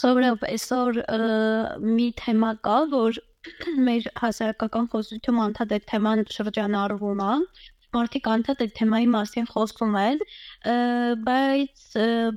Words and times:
Սովորաբար 0.00 0.52
այսօր 0.54 0.98
մի 1.84 2.08
թեմա 2.22 2.52
կա, 2.66 2.78
որ 2.92 3.20
մեր 3.88 4.08
հասարակական 4.22 4.88
խոսությունում 4.94 5.40
անդադ 5.44 5.74
թեման 5.90 6.24
շրջանառվում 6.36 7.22
է 7.26 7.34
մարդիկ 7.92 8.28
անդադ 8.32 8.62
այդ 8.64 8.70
թեմայի 8.78 9.08
մասին 9.12 9.46
խոսում 9.50 9.96
են, 10.00 10.20
բայց 11.26 11.82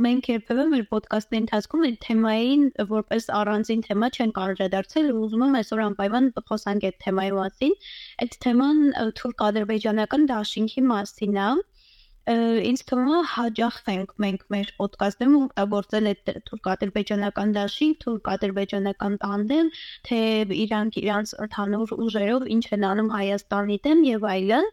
մենք 0.05 0.27
երբևէ 0.31 0.65
մեր 0.73 0.83
ոդկասթի 0.95 1.39
ընթացքում 1.41 1.85
այդ 1.89 1.99
թեմային 2.05 2.65
որպես 2.89 3.29
առանձին 3.39 3.85
թեմա 3.85 4.09
չեն 4.17 4.33
անդրադարձել 4.45 5.07
ու 5.13 5.21
ուզում 5.27 5.45
եմ 5.47 5.57
այսօր 5.61 5.83
անպայման 5.85 6.27
խոսանք 6.51 6.89
այդ 6.89 6.99
թեմայի 7.05 7.33
մասին։ 7.39 7.77
Այդ 8.25 8.37
թեման 8.47 8.83
թուրք-ադրբեջանական 9.21 10.27
դաշինքի 10.33 10.85
մասին 10.91 11.39
է 11.45 11.49
ինձ 12.25 12.81
թվում 12.89 13.09
է 13.15 13.17
հաջող 13.31 13.75
ենք 13.93 14.13
մենք 14.23 14.45
մեր 14.53 14.69
ոդկասթում 14.81 15.33
օգտագործել 15.39 16.07
այդ 16.11 16.31
թուրք-ադրբեջանական 16.47 17.51
դաշին, 17.57 17.91
թուրք-ադրբեջանական 18.01 19.17
տանդեմ, 19.25 19.69
թե 20.09 20.19
իրանք 20.65 20.97
իրանց 21.01 21.33
ընդհանուր 21.45 21.93
ուժերով 22.05 22.47
ինչ 22.55 22.65
են 22.77 22.87
անում 22.89 23.11
Հայաստանի 23.15 23.77
դեմ 23.85 24.01
եւ 24.09 24.27
այլն։ 24.31 24.71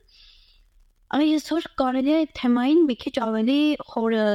Այսօր 1.12 1.69
կարելի 1.83 2.16
է 2.16 2.25
թեմային 2.41 2.83
մի 2.88 2.98
քիչ 3.05 3.15
ավելի 3.28 3.61
խորը 3.92 4.27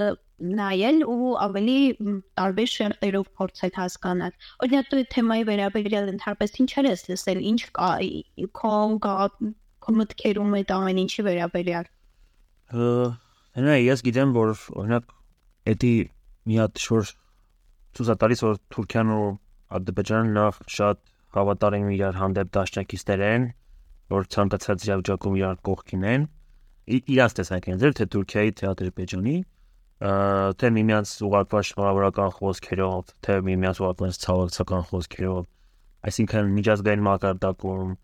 նայել 0.62 0.98
ու 1.09 1.34
ավելի 1.41 1.79
տարբեր 2.38 2.71
շերտերով 2.77 3.29
փորձել 3.41 3.71
հասկանալ։ 3.81 4.35
Օրինակ 4.62 4.91
դու 4.93 5.04
թեմայի 5.18 5.48
վերաբերյալ 5.49 6.12
ընդհանրապես 6.13 6.59
ինչեր 6.62 6.90
ես 6.93 7.05
լսել, 7.09 7.41
ինչ 7.52 7.62
կա 7.81 7.91
քո 8.62 8.76
քո 9.07 9.95
մտքերում 10.02 10.57
այդ 10.62 10.73
ամեն 10.77 11.02
ինչի 11.07 11.26
վերաբերյալ։ 11.31 11.90
Հենա 12.71 13.76
ես 13.80 14.03
գիտեմ 14.07 14.34
որ 14.35 14.53
օրինակ 14.81 15.12
էդի 15.73 15.94
մի 16.48 16.57
հատ 16.62 16.81
շոր 16.84 17.12
ցուցատալիս 17.98 18.43
որ 18.48 18.57
Թուրքիան 18.76 19.13
ու 19.17 19.27
Ադրբեջանը 19.77 20.34
լավ 20.37 20.60
շատ 20.77 20.99
հավատարիմ 21.38 21.88
իրար 21.98 22.18
հանդեպ 22.21 22.51
դաշնակիցներ 22.57 23.23
են, 23.27 23.45
որ 24.13 24.27
ցանկացած 24.35 24.88
իրավիճակում 24.88 25.38
իրար 25.41 25.62
կողքին 25.68 26.07
են 26.12 26.27
իրաց 26.88 27.38
տեսանկյունից 27.40 27.85
էլ 27.88 27.95
թե 27.98 28.05
Թուրքիայի 28.15 28.51
թե 28.57 28.68
Ադրբեջանի 28.71 29.38
թե 29.98 30.70
միմյանց 30.77 31.12
ուղարկված 31.27 31.68
շնորհավորական 31.68 32.34
խոսքերով, 32.38 33.13
թե 33.26 33.38
միմյանց 33.48 33.79
ուղարկված 33.82 34.20
ցավակցական 34.23 34.84
խոսքերով, 34.91 35.48
այսինքն 36.07 36.51
միջազգային 36.57 37.05
մակարդակում 37.07 37.95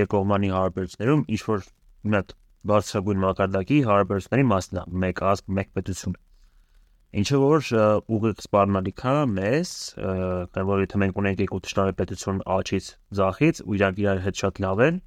երկկողմանի 0.00 0.52
հարաբերություններում 0.54 1.24
ինչ 1.34 1.40
որ 1.50 1.66
մի 2.06 2.16
հատ 2.20 2.34
բարձրագույն 2.68 3.22
մակարդակի 3.24 3.78
հարաբերությունների 3.88 4.46
մասն 4.50 4.80
է, 4.80 4.82
մեկ 5.04 5.22
ազգ, 5.30 5.46
մեկ 5.58 5.70
պետություն։ 5.78 6.16
Ինչը 7.20 7.38
որ 7.42 7.70
ուղիղ 8.16 8.42
սպառնալիք 8.44 9.04
է 9.10 9.14
մեզ, 9.30 9.70
քանի 10.54 10.66
որ 10.70 10.82
եթե 10.84 11.00
մենք 11.02 11.16
ունենք 11.22 11.40
երկու 11.42 11.60
ճշտարի 11.66 11.94
պետություն 12.00 12.44
աչից 12.54 12.90
ձախից 13.20 13.62
ու 13.64 13.78
իրանք 13.80 14.02
իրար 14.04 14.22
հետ 14.26 14.42
շատ 14.44 14.60
լավ 14.66 14.82
են, 14.86 15.00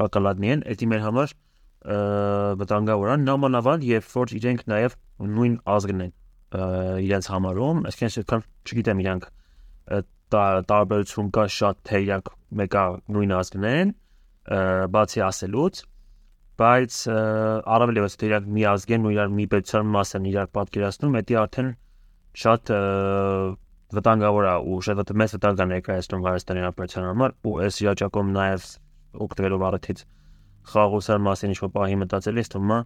շոկոլադնի 0.00 0.50
են, 0.54 0.64
դա 0.80 0.88
մեր 0.90 1.04
համար 1.06 1.36
վտանգավոր 1.80 3.12
են 3.14 3.22
նամանավան 3.24 3.84
երբ 3.88 4.08
որ 4.12 4.32
իրենք 4.36 4.64
նաև 4.68 4.96
նույն 5.36 5.54
ազգն 5.74 6.02
են 6.04 6.10
իրենց 7.06 7.28
համարում 7.32 7.78
այսինքն 7.88 8.20
այդքան 8.20 8.44
չգիտեմ 8.68 9.00
իրանք 9.04 9.28
տարբերություն 10.70 11.30
կա 11.36 11.46
շատ 11.56 11.80
թե 11.88 12.02
իրանք 12.04 12.28
մեկա 12.60 12.84
նույն 13.16 13.32
ազգն 13.38 13.66
են 13.70 13.94
բացի 14.96 15.24
ասելուց 15.30 15.80
բայց 16.60 16.96
առավել 17.10 18.00
եւս 18.00 18.16
իրանք 18.28 18.48
մի 18.56 18.64
ազգ 18.70 18.94
են 18.96 19.06
ու 19.08 19.12
իրար 19.16 19.34
մի 19.36 19.46
պետության 19.54 19.90
մաս 19.96 20.14
են 20.18 20.30
իրար 20.30 20.48
պատկերացնում 20.56 21.18
դա 21.20 21.36
արդեն 21.40 21.70
շատ 22.44 22.72
վտանգավոր 23.96 24.46
է 24.46 24.54
ու 24.70 24.80
շատ 24.86 25.12
մեծ 25.20 25.32
վտանգ 25.36 25.62
է 25.64 25.66
ներկայացնում 25.70 26.26
Հայաստանի 26.28 26.60
հանրապետության 26.62 27.06
համար 27.10 27.32
ու 27.50 27.54
այս 27.64 27.80
իրավիճակում 27.84 28.28
նաև 28.36 28.66
օգտվելով 29.24 29.64
առիթից 29.70 30.02
խաղաղության 30.70 31.24
մասին 31.26 31.54
ինչ-որ 31.54 31.72
պահի 31.74 31.96
մտածել 32.00 32.40
ես, 32.40 32.50
թվում 32.54 32.74
է 32.76 32.78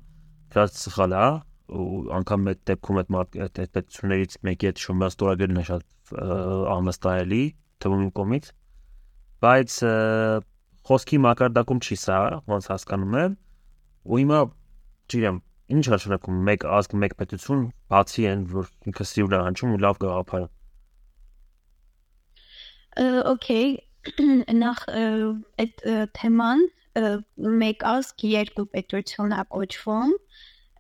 շատ 0.54 0.78
սխալ 0.80 1.16
է 1.18 1.26
ու 1.74 2.00
անգամ 2.14 2.48
այդ 2.52 2.60
դեպքում 2.70 2.98
այդ 3.02 3.12
այդ 3.44 3.60
պետություններից 3.74 4.36
մեկի 4.48 4.68
հետ 4.70 4.82
շոմա 4.84 5.06
ստորագրելն 5.12 5.60
է 5.60 5.64
շատ 5.68 6.12
անվստահելի 6.74 7.44
թվում 7.84 8.02
իմ 8.04 8.10
կողմից 8.18 8.50
բայց 9.44 9.78
խոսքի 10.88 11.20
մակարդակում 11.24 11.80
չի 11.84 11.96
սա 12.04 12.18
ոնց 12.52 12.68
հասկանում 12.74 13.16
եմ 13.24 13.36
ու 14.04 14.20
հիմա 14.20 14.41
չգիտեմ 15.09 15.41
ինչ 15.75 15.84
հաշվարկում 15.94 16.42
մեկ 16.48 16.66
ազգ 16.78 16.94
մեկ 17.04 17.16
պետություն 17.20 17.65
բացի 17.94 18.26
են 18.31 18.44
որ 18.53 18.70
ինքը 18.91 19.06
սիրուն 19.10 19.37
է 19.38 19.42
հնչում 19.48 19.75
ու 19.75 19.82
լավ 19.84 20.00
գաղափար 20.04 20.47
Okay 23.34 23.66
նախ 24.64 24.82
այդ 24.94 25.84
թեման 26.19 26.66
մեկ 27.64 27.87
ազգ 27.91 28.26
երկու 28.31 28.66
պետություն 28.75 29.32
է 29.34 29.44
կոչվում 29.54 30.12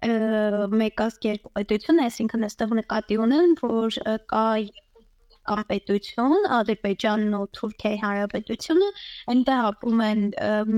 մեկ 0.04 1.00
ազգ 1.00 1.26
երկու 1.30 1.50
պետություն, 1.56 2.00
այսինքն 2.04 2.46
այստեղ 2.48 2.72
նկատի 2.78 3.16
ունեն, 3.24 3.54
որ 3.62 3.96
կա 4.32 4.44
կամ 5.48 5.62
պետություն, 5.70 6.46
Ադրբեջանն 6.56 7.34
ու 7.38 7.46
Թուրքիայի 7.56 7.98
Հանրապետությունը, 8.04 8.90
այնտեղ 9.34 9.64
ապրում 9.70 10.02
են 10.08 10.22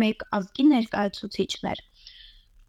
մեկ 0.03 0.25
ազգի 0.39 0.67
ներկայացուցիչներ։ 0.71 1.83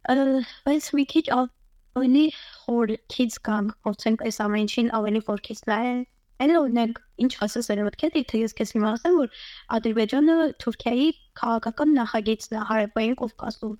Բայց 0.08 0.92
մի 0.98 1.08
քիչ 1.14 1.26
ավելի 1.38 2.28
խորքից 2.66 3.42
կամ 3.48 3.74
փորձենք 3.88 4.28
այս 4.30 4.38
ամեն 4.48 4.68
ինչին 4.68 4.94
ավելի 5.00 5.22
խորքից 5.28 5.66
նայել 5.72 6.06
Էլ 6.38 6.52
օրինակ 6.58 7.00
ինչ 7.26 7.30
ասես 7.44 7.68
երևակետ 7.72 8.18
թե 8.30 8.40
ես 8.44 8.54
քեզ 8.58 8.72
հիմա 8.76 8.90
ասեմ 8.98 9.16
որ 9.18 9.38
Ադրբեջանը 9.78 10.36
Թուրքիայի 10.64 11.08
քաղաքական 11.40 11.94
նախագիծն 11.98 12.58
է 12.60 12.66
հարավային 12.72 13.16
Կովկասում։ 13.22 13.72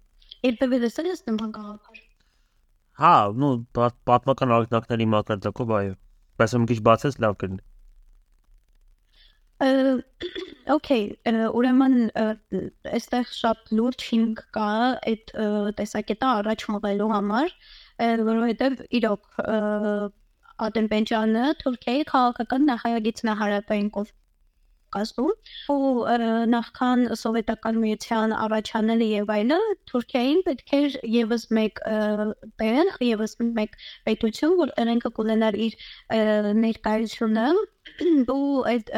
Երբևէ 0.48 0.80
լսել 0.86 1.10
ես 1.12 1.22
նման 1.28 1.52
գաղափար։ 1.58 2.02
Հա, 3.02 3.14
նո 3.44 3.52
պատմական 4.10 4.56
ակնարկների 4.58 5.08
մակարդակով 5.14 5.76
այո։ 5.82 5.94
Բայց 6.42 6.58
մի 6.64 6.70
քիչ 6.74 6.80
բացես 6.90 7.20
լավ 7.28 7.38
կլինի։ 7.44 7.64
Okay, 9.58 11.16
ուրեմն 11.26 12.12
այստեղ 12.14 13.30
շատ 13.34 13.72
լուրջ 13.74 14.04
հիմք 14.12 14.42
կա 14.54 14.68
այդ 15.12 15.32
տեսակետը 15.80 16.28
առաջ 16.30 16.66
մղելու 16.74 17.08
համար, 17.14 17.56
որովհետև 18.28 18.84
իրոք 19.00 19.42
Ադրբեջանը 20.68 21.48
Թուրքիայի 21.64 22.06
քաղաքական 22.12 22.68
նախագիծն 22.70 23.32
է 23.34 23.36
հարավային 23.42 23.90
Կովկասում 23.98 25.34
ու 25.74 26.20
նախքան 26.54 27.04
սովետական 27.24 27.82
միության 27.82 28.38
առաջանալը 28.38 29.10
եւ 29.14 29.34
այլը 29.40 29.60
Թուրքիային 29.90 30.46
պետք 30.52 30.78
էր 30.82 31.00
եւս 31.18 31.50
մեկ 31.58 31.84
տեղ, 32.62 32.94
եւս 33.10 33.36
մեկ 33.58 33.82
պետություն, 34.06 34.56
որ 34.62 34.78
նրանք 34.78 35.10
կունենար 35.18 35.60
իր 35.66 35.82
ներկայությունը 36.62 37.50
ու 38.38 38.64
այդ 38.76 38.96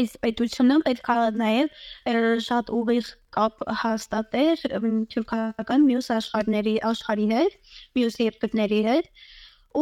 այս 0.00 0.16
պետությունը 0.24 0.78
պետք 0.86 1.08
է 1.12 1.16
նաև 1.42 2.40
շատ 2.46 2.72
ուղիղ 2.78 3.12
կապ 3.36 3.64
հաստատեր 3.82 4.64
թուրքական 5.12 5.86
մյուս 5.88 6.10
աշխարհների 6.16 6.74
աշխարհի 6.90 7.28
հետ, 7.32 7.56
մյուս 7.98 8.18
երկրների 8.24 8.82
հետ 8.88 9.08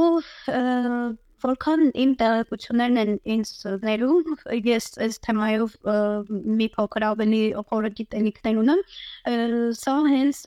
ու 0.01 0.07
որքան 1.41 1.83
իմ 2.05 2.11
տեղեկություններն 2.21 3.01
են 3.03 3.13
ինձ 3.35 3.53
ներում, 3.87 4.35
ես 4.67 4.89
այս 5.07 5.21
թեմայով 5.27 5.77
մի 6.61 6.69
փոքր 6.77 7.07
ավելի 7.11 7.43
խորը 7.71 7.91
գիտելիքներ 8.01 8.61
ունեմ, 8.65 8.83
սա 9.81 9.97
հենց 10.11 10.43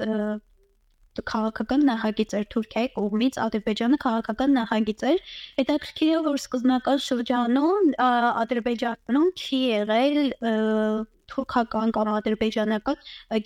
քաղաքական 1.32 1.86
նախագիծ 1.90 2.36
էր 2.40 2.46
Թուրքիայի 2.54 2.90
կողմից 2.98 3.40
Ադրբեջանը 3.46 4.00
քաղաքական 4.04 4.56
նախագիծ 4.58 5.04
էր 5.12 5.20
հետաքրքիր 5.62 6.14
է 6.14 6.22
որ 6.28 6.38
սկզբնական 6.42 7.04
շրջանում 7.08 7.92
Ադրբեջանում 8.44 9.30
չի 9.44 9.60
եղել 9.74 10.20
թուրքական 11.34 11.94
կամ 11.98 12.10
ադրբեջանական 12.14 12.98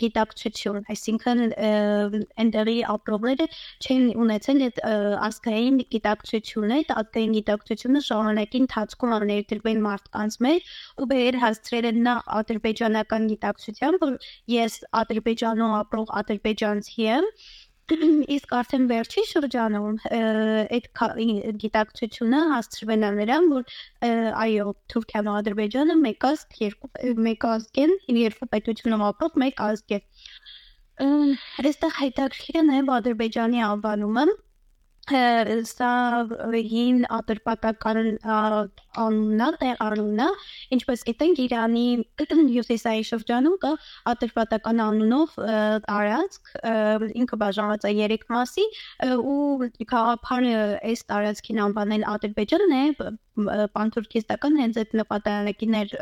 գիտակցություն, 0.02 0.80
այսինքն 0.94 1.44
այնտեղի 1.58 2.78
ապրողները 2.94 3.48
չեն 3.84 4.08
ունեցել 4.24 4.64
այդ 4.68 4.82
ազգային 5.28 5.80
գիտակցությունը, 5.96 6.80
այդ 6.82 6.94
ազգային 7.02 7.38
գիտակցությունը 7.38 8.04
ժամանակի 8.08 8.62
ընթացքում 8.64 9.16
ներդրվել 9.32 9.80
մարդկանց 9.88 10.40
մեջ 10.48 10.74
ու 10.98 11.10
բեր 11.12 11.40
հասցրել 11.44 11.90
են 11.92 12.02
նա 12.08 12.16
ադրբեջանական 12.42 13.30
գիտակցության, 13.34 14.00
որ 14.04 14.14
ես 14.58 14.78
ադրբեջանում 15.02 15.78
ապրող 15.82 16.14
ադրբեջանցի 16.22 17.08
եմ 17.08 17.32
իսկ 17.88 18.54
արդեն 18.58 18.86
վերջի 18.92 19.22
շրջանում 19.30 20.00
այդ 20.12 20.88
գիտակցությունը 21.64 22.42
հասցրվել 22.52 23.06
է 23.08 23.12
նրան, 23.18 23.48
որ 23.54 23.78
այո, 24.44 24.74
Թուրքիան 24.94 25.30
ու 25.32 25.36
Ադրբեջանը 25.42 25.96
մեկ 26.02 26.28
ազգ, 26.32 26.58
երկու 26.66 26.92
մեկ 27.28 27.48
ազգ 27.52 27.80
են, 27.86 27.96
երկու 28.18 28.50
պետությունում 28.56 29.06
ապրող 29.08 29.40
մեկ 29.46 29.64
ազգ 29.68 29.96
է։ 29.98 30.02
Այստեղ 31.64 31.96
հետաքրքիր 32.02 32.60
է 32.60 32.66
նաև 32.68 32.94
Ադրբեջանի 32.98 33.64
անվանումը, 33.72 34.28
սա 35.08 35.92
հին 36.72 37.04
ատրպատական 37.18 38.00
անունն 38.28 39.44
է, 39.68 39.72
է, 39.80 40.28
ինչպես 40.78 41.04
գիտենք 41.08 41.42
Իրանի 41.46 41.86
հյուսիսային 42.52 43.08
շրջանում 43.10 43.56
կա 43.64 43.72
ատրպատական 44.14 44.82
անունով 44.88 45.38
տարածք, 45.88 46.52
ինքը 47.24 47.40
բաժանված 47.44 47.88
է 47.88 47.94
3 48.16 48.28
մասի 48.36 48.66
ու 49.18 49.70
քաղաքանը 49.94 50.56
այս 50.92 51.06
տարածքին 51.14 51.64
անվանել 51.68 52.08
Ադրբեջանն 52.18 52.76
է, 52.78 52.84
պանթուրքիստական 53.78 54.60
հենց 54.64 54.82
այդ 54.82 54.98
նպատակին 55.02 55.80
էր 55.84 55.96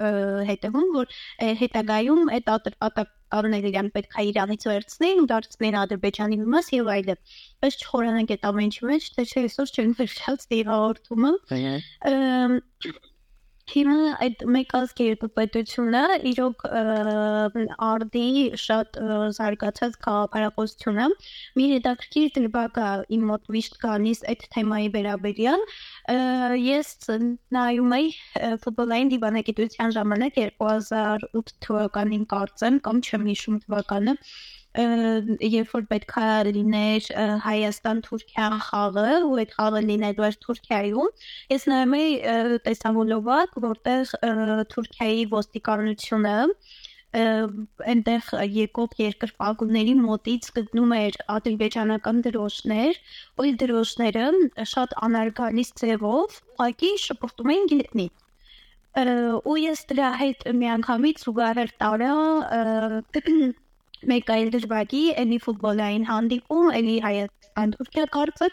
հետևում, 0.50 0.90
որ 0.96 1.16
հետագայում 1.62 2.34
այդ 2.40 2.52
ատրպատակ 2.56 3.16
կանոնները 3.36 3.72
իրան 3.72 3.90
պետք 3.96 4.16
է 4.16 4.26
Իրանից 4.32 4.68
վերցնեն 4.72 5.22
ու 5.24 5.30
դարձնեն 5.32 5.78
Ադրբեջանի 5.82 6.40
մաս 6.56 6.72
եւ 6.76 6.92
այլն։ 6.96 7.20
Բայց 7.66 7.80
չխորանանք 7.86 8.36
այդ 8.36 8.48
ամեն 8.52 8.70
ինչի 8.70 8.88
մեջ, 8.92 9.10
թե 9.16 9.28
չէ 9.30 9.44
այսօր 9.46 9.76
չեն 9.76 9.98
վերջած 10.00 10.48
դիհաղորդումը։ 10.56 11.34
Հիմա 13.74 13.94
այդ 14.22 14.42
մեկ 14.54 14.74
ազգ 14.78 15.00
երկու 15.02 15.28
պետությունը 15.38 16.02
իրոք 16.32 16.66
արդի 17.86 18.26
շատ 18.62 19.00
զարգացած 19.38 19.96
քաղաքարախոսությունը 20.06 21.08
մի 21.60 21.66
հետաքրքիր 21.72 22.28
դրբակա 22.36 22.90
իմ 23.18 23.24
մոտ 23.32 23.50
միշտ 23.56 23.80
գալիս 23.86 24.22
այդ 24.34 24.46
թեմայի 24.56 24.92
վերաբերյալ 24.98 25.66
ես 26.66 26.92
նայում 27.58 27.96
էի 28.00 28.12
ֆուտբոլային 28.68 29.12
դիվանագիտության 29.16 29.96
ժամանակ 29.98 30.40
2008 30.44 31.56
թվականին 31.66 32.30
կարծեմ 32.36 32.80
կամ 32.90 33.02
չեմ 33.10 33.28
հիշում 33.34 33.60
թվականը 33.66 34.16
երբ 34.76 35.70
որ 35.72 35.86
պետքա 35.92 36.26
լիներ 36.50 37.06
Հայաստան-Թուրքիա 37.46 38.48
խաղը, 38.66 39.06
ու 39.28 39.38
այդ 39.44 39.54
խաղը 39.56 39.82
լինելու 39.90 40.26
էր 40.28 40.38
Թուրքիայում, 40.46 41.14
ես 41.54 41.68
նայում 41.72 41.96
էի 42.00 42.10
տեսամոլովակ, 42.66 43.56
որտեղ 43.68 44.12
Թուրքիայի 44.74 45.24
ոստիկանությունը 45.36 46.36
այնտեղ 47.16 48.30
եկող 48.52 48.98
երկրպագուների 49.00 49.94
մոտից 50.02 50.50
գտնում 50.58 50.94
էր 50.98 51.18
ադրբեջանական 51.38 52.18
դրոշներ, 52.26 53.00
ու 53.40 53.46
այդ 53.46 53.60
դրոշները 53.64 54.26
շատ 54.74 55.00
անարգալից 55.08 55.72
ձևով 55.80 56.40
ուղղակի 56.58 56.92
շփոթում 57.06 57.56
էին 57.56 57.72
գետնի 57.72 58.08
ու 58.96 59.56
ես 59.60 59.82
դրա 59.92 60.10
հետ 60.20 60.44
միանգամից 60.56 61.24
զուգահեռ 61.26 61.72
տարա 61.84 62.12
մեկ 64.12 64.30
այլ 64.36 64.50
դժվարի, 64.56 65.02
էլի 65.22 65.38
ֆուտբոլային 65.46 66.06
հանդիպում, 66.10 66.68
էլի 66.80 66.96
Հայաստան 67.06 67.74
Թուրքիա 67.76 68.06
կարծը 68.16 68.48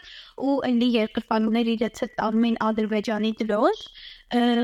ու 0.49 0.55
էլի 0.69 0.89
երկրպագուներ 0.95 1.71
իրենց 1.73 2.03
հետ 2.03 2.13
տանում 2.19 2.47
են 2.49 2.57
Ադրբեջանի 2.67 3.31
դրոշ 3.43 3.79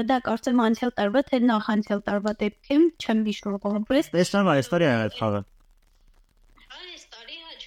դա 0.09 0.17
կարծեմ 0.29 0.61
անցյալ 0.65 0.93
տարվա 0.99 1.23
թե 1.29 1.41
նախանցյալ 1.49 2.03
տարվա 2.09 2.35
դեպքում 2.43 2.85
չեմ 2.99 3.25
հիշում 3.29 3.57
կոնկրետ։ 3.65 4.13
Տեսնամ 4.17 4.51
այս 4.55 4.71
տարի 4.73 4.87
այդ 4.93 5.17
խաղը։ 5.19 5.41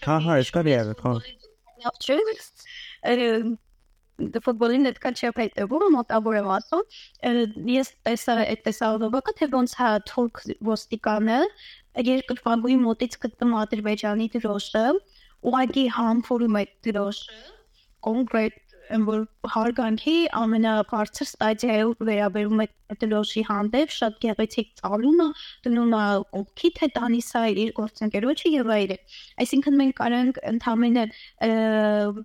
Հա, 0.02 0.16
հա, 0.26 0.38
այս 0.38 0.54
տարի 0.56 0.72
է 0.72 0.96
խաղը։ 1.02 1.30
դե 4.30 4.40
ֆուտբոլին 4.44 4.88
այդ 4.90 4.98
կան 5.02 5.16
չափ 5.18 5.38
հետևում 5.40 5.84
մոտավոր 5.96 6.36
եմ 6.38 6.48
ասում 6.56 7.70
ես 7.72 7.90
տեսա 8.06 8.34
այդ 8.42 8.60
տեսահոլովակը 8.66 9.34
թե 9.38 9.48
ոնց 9.54 9.74
հա 9.80 9.88
թուրք 10.10 10.42
ոստիկանը 10.68 11.38
երկրպագուի 12.08 12.76
մոտից 12.82 13.18
գտնում 13.24 13.56
Ադրբեջանի 13.62 14.28
դրոշը, 14.36 14.84
ուղղակի 15.50 15.86
համբուրում 15.96 16.58
այդ 16.62 16.74
դրոշը 16.88 17.40
կոնկրետ 18.06 18.60
որ 19.06 19.20
հարգանքի 19.52 20.14
ամենաբարձր 20.38 21.26
ստադիայով 21.28 22.02
վերաբերում 22.08 22.62
է 22.64 22.66
դրոշի 23.02 23.44
հանդեպ 23.48 23.94
շատ 23.98 24.18
գեղեցիկ 24.24 24.68
ծալումը 24.80 25.28
դնում 25.66 25.94
է 25.98 26.02
օքի 26.40 26.70
թե 26.78 26.88
տանիս 26.98 27.30
է 27.40 27.44
իր 27.62 27.72
գործընկերոջը 27.78 28.52
եւ 28.56 28.74
այլն 28.76 29.00
այսինքն 29.44 29.78
մենք 29.80 29.96
կարանք 30.02 30.42
ընդհանրապես 30.52 32.20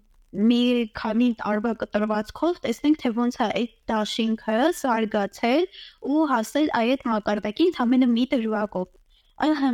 մի 0.51 0.61
քանի 0.99 1.27
տարվա 1.39 1.71
կտրվածքով 1.81 2.57
տեսնենք 2.65 2.97
թե 3.03 3.11
ոնց 3.17 3.37
է 3.37 3.45
այդ 3.47 3.75
դաշինքը 3.91 4.57
զարգացել 4.81 5.67
ու 6.13 6.25
հասել 6.33 6.67
այդ 6.81 7.05
մակարդակին 7.11 7.71
ընդհանրապես 7.71 8.11
մի 8.17 8.25
դրվագով 8.33 8.89
Ահա, 9.37 9.67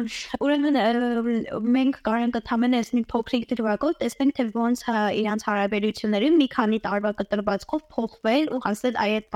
ուրեմն 0.44 0.77
մենք 1.74 2.00
կարող 2.04 2.36
ընդհանրապես 2.39 2.89
մի 2.98 3.04
փոքրիկ 3.13 3.45
դրվագով 3.51 3.94
տեսնենք 4.01 4.33
թե 4.39 4.45
ոնց 4.57 4.81
իրանց 5.19 5.45
հարաբերությունները 5.48 6.31
մի 6.39 6.48
քանի 6.56 6.80
տարվա 6.88 7.12
կտրվածքով 7.21 7.86
փոխվել 7.95 8.51
ու 8.57 8.60
հասել 8.68 9.00
այդ 9.06 9.30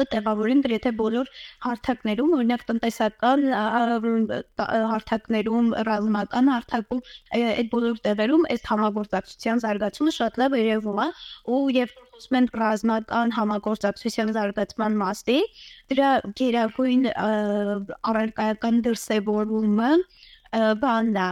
կտեղավորենք 0.00 0.64
գրեթե 0.66 0.90
բոլոր 0.98 1.30
հարթակներում, 1.64 2.32
օրինակ 2.36 2.62
տնտեսական 2.70 3.42
հարթակներում, 4.90 5.66
ռազմական 5.88 6.50
հարթակում, 6.54 7.00
այդ 7.36 7.68
բոլոր 7.74 8.00
տեղերում 8.06 8.46
այս 8.54 8.62
համագործակցության 8.70 9.62
զարգացումը 9.64 10.12
շատ 10.16 10.40
լավ 10.40 10.56
երևում 10.60 11.00
է 11.00 11.08
ու 11.50 11.60
եւ 11.76 11.94
խոսում 12.00 12.38
են 12.40 12.48
ռազմական 12.60 13.34
համագործակցության 13.36 14.34
զարգացման 14.36 14.98
մասի, 15.00 15.38
դրա 15.92 16.10
գերագույն 16.40 17.08
առարկայական 18.10 18.82
դրսևորումը 18.86 19.92
բանն 20.82 21.18
է 21.20 21.28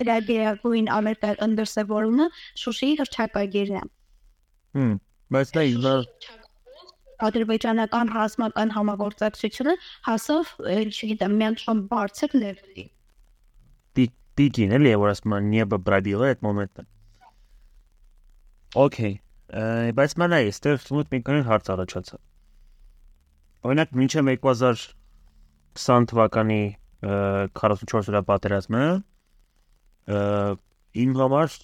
դրա 0.00 0.16
գերագույն 0.28 0.86
ամերիկական 0.96 1.56
դրսևորումը 1.58 2.28
Շուշիի 2.62 2.94
հրճակագիրն 3.02 3.76
է։ 3.76 3.84
Հմ, 4.78 4.94
բայց 5.36 5.52
դա 5.52 5.64
իվա 5.74 5.92
ադրբեջանական 7.28 8.12
ռազմական 8.16 8.72
համագործակցությունը 8.76 9.74
հասավ, 10.08 10.52
չգիտեմ, 10.88 11.36
մի 11.38 11.48
անգամ 11.52 11.84
բարձր 11.92 12.36
լեվելի։ 12.42 12.86
Տիկին 14.32 14.72
էլի 14.78 14.92
որ 14.96 15.12
ասում 15.12 15.34
են 15.36 15.48
небо 15.52 15.78
бродило 15.86 16.28
այդ 16.30 16.40
մոմենտը։ 16.46 16.84
Okay, 18.82 19.18
բայց 19.98 20.14
մենա 20.22 20.38
էստեղ 20.48 20.78
ցույց 20.86 21.10
մի 21.12 21.18
քանի 21.26 21.42
հարց 21.44 21.66
առաջացավ։ 21.74 22.20
Օրինակ 23.68 23.92
մինչև 24.00 24.30
2020 24.32 26.08
թվականի 26.12 26.62
44 27.02 28.08
հուրա 28.08 28.22
պատերազմը 28.30 28.86
իմ 31.02 31.12
համար 31.20 31.58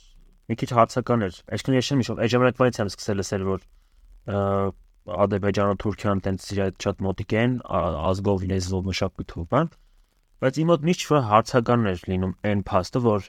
մի 0.48 0.58
քիչ 0.60 0.68
հարցական 0.78 1.24
էր։ 1.28 1.40
Այսինքն 1.56 1.78
ես 1.78 1.88
չեմ 1.88 2.02
հիշում, 2.02 2.20
այդ 2.24 2.34
ժամանակվանից 2.34 2.80
եմ 2.82 2.92
սկսել 2.92 3.18
լսել 3.22 3.48
որ 3.48 3.64
Ադրբեջանը 5.24 5.76
Թուրքիան 5.82 6.22
տենց 6.26 6.46
շատ 6.84 7.02
մոտիկ 7.06 7.34
են 7.42 7.56
ազգով, 8.08 8.46
լեզվով, 8.52 8.82
մշակույթով, 8.88 9.46
բան։ 9.52 9.70
Բայց 10.38 10.60
իմ 10.62 10.70
մոտ 10.72 10.86
միշտ 10.88 11.08
որ 11.12 11.22
հարցական 11.28 11.90
էր 11.92 12.02
լինում 12.12 12.34
այն 12.48 12.64
փաստը, 12.68 13.02
որ 13.08 13.28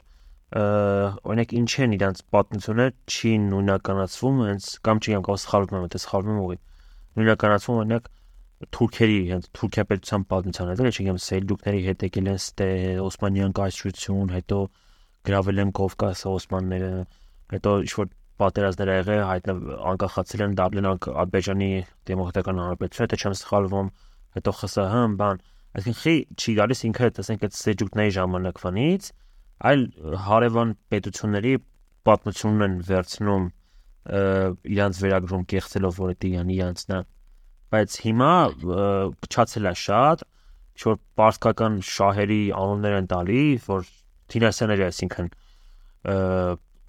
օրինակ 0.50 1.52
ինչ 1.60 1.72
են 1.84 1.92
իրանց 1.96 2.22
պատմությունը 2.34 2.86
չի 3.10 3.32
նույնականացվում, 3.50 4.40
հենց 4.50 4.70
կամ 4.86 5.00
չգիտեմ, 5.00 5.24
կամ 5.30 5.40
սխալվում 5.44 5.90
թե 5.94 6.00
սխալվում 6.04 6.40
ուղի։ 6.44 6.58
Նույնականացվում 7.20 7.80
օրինակ 7.80 8.08
թուրքերի, 8.76 9.18
հենց 9.30 9.46
Թուրքիա 9.56 9.84
պետության 9.90 10.24
պատմության 10.30 10.70
հետ, 10.70 10.82
չգիտեմ, 10.90 11.20
սելջուկների 11.24 11.80
հետ 11.86 12.02
եկել 12.06 12.26
են 12.30 12.40
ստե 12.40 12.68
Օսմանյան 13.06 13.54
կայսրություն, 13.56 14.32
հետո 14.36 14.58
գրավել 15.30 15.62
են 15.64 15.70
Կովկասը 15.80 16.28
Օսմանները, 16.30 16.90
հետո 17.54 17.72
ինչ 17.86 17.92
որ 18.00 18.10
պատերազմներ 18.40 18.90
ա 18.90 18.98
եղել, 19.00 19.22
հայտնավ 19.30 19.62
անկախացել 19.90 20.44
են 20.46 20.58
դարձել 20.60 20.88
Ադրբեջանի 20.90 21.70
դեմոկրատական 22.10 22.60
հանրապետություն, 22.60 23.06
հետո 23.06 23.20
չեմ 23.20 23.36
սխալվում, 23.40 23.88
հետո 24.40 24.54
ԽՍՀ, 24.60 25.16
բան, 25.20 25.42
այսինքն 25.70 26.00
խի 26.00 26.14
չի 26.40 26.54
գալիս 26.60 26.80
ինքը, 26.90 27.10
տեսենք 27.20 27.44
այդ 27.46 27.56
սելջուկների 27.60 28.14
ժամանակվանից 28.16 29.10
այլ 29.60 29.82
հարևան 30.24 30.70
պետությունների 30.92 31.54
պատմությունն 32.08 32.64
են 32.66 32.76
վերցնում 32.88 33.46
իրանց 34.74 35.00
վերագրում 35.04 35.42
կեղծելով 35.52 35.98
որ 36.00 36.14
դա 36.16 36.28
իրան 36.30 36.52
իրանցն 36.56 36.94
է 36.96 37.00
բայց 37.74 37.96
հիմա 38.04 38.30
փչացել 39.26 39.68
է 39.70 39.74
շատ 39.84 40.24
որ 40.80 40.96
պարսկական 41.20 41.76
շահերի 41.90 42.40
անուններ 42.56 42.96
են 43.00 43.10
տալի 43.12 43.42
որ 43.66 43.90
դինաստիաների 44.32 44.86
այսինքն 44.88 45.28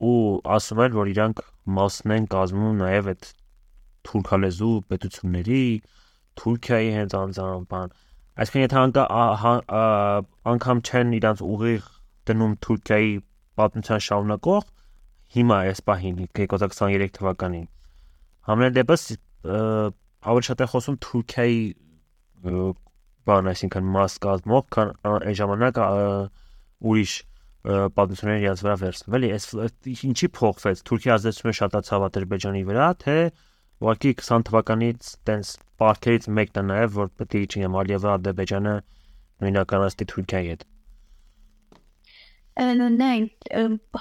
ու 0.09 0.41
ասում 0.55 0.81
են 0.85 0.95
որ 0.97 1.11
իրանք 1.13 1.41
մասն 1.77 2.13
են 2.17 2.27
կազմում 2.33 2.81
նաև 2.81 3.09
այդ 3.13 3.27
թուրքալեզու 4.09 4.75
պետությունների 4.91 5.63
Թուրքիայի 6.41 6.91
հենց 6.97 7.15
անձամբ 7.21 7.67
բան 7.73 7.95
այսինքն 8.41 8.63
եթե 8.65 8.77
անգամ 10.51 10.83
չեն 10.87 11.15
իրանց 11.21 11.43
ուղիղ 11.47 11.89
դնում 12.31 12.53
Թուրքիայի 12.65 13.11
պատմության 13.61 14.05
շարունակող 14.07 14.69
հիմա 15.35 15.57
այս 15.71 15.83
պահին 15.91 16.21
2023 16.41 17.13
թվականին 17.17 17.67
համենայն 18.49 18.77
դեպս 18.79 19.03
ավելի 20.21 20.47
շատ 20.49 20.63
է 20.65 20.69
խոսում 20.71 20.97
Թուրքիայի 21.05 21.61
բան, 22.41 23.49
այսինքն 23.51 23.89
մաս 23.93 24.17
կազմող, 24.23 24.63
քան 24.73 24.91
այն 25.05 25.35
ժամանակ 25.37 25.79
ուրիշ 26.91 27.13
պատմությունները 27.61 28.41
իրաց 28.41 28.61
վրա 28.65 28.75
վերցնում, 28.81 29.15
էլի, 29.17 29.29
այս 29.37 29.47
ինչի 30.07 30.29
փոխվեց։ 30.37 30.81
Թուրքիա 30.89 31.15
ազդեցությունը 31.17 31.55
շատացավ 31.61 32.05
Ադրբեջանի 32.07 32.63
վրա, 32.71 32.87
թե 33.03 33.17
ուղղակի 33.81 34.13
20 34.21 34.47
թվականից 34.49 35.11
տենց 35.29 35.51
պարքերից 35.81 36.27
մեկն 36.41 36.61
է 36.61 36.65
նաև, 36.71 36.97
որ 36.97 37.11
պետք 37.21 37.37
է 37.37 37.43
չինեմ 37.51 37.77
Ալիևը 37.81 38.09
Ադրբեջանը 38.17 38.75
նույնականացնի 39.45 40.07
Թուրքիայի 40.11 40.51
հետ։ 40.51 40.65
Նայն 42.61 43.29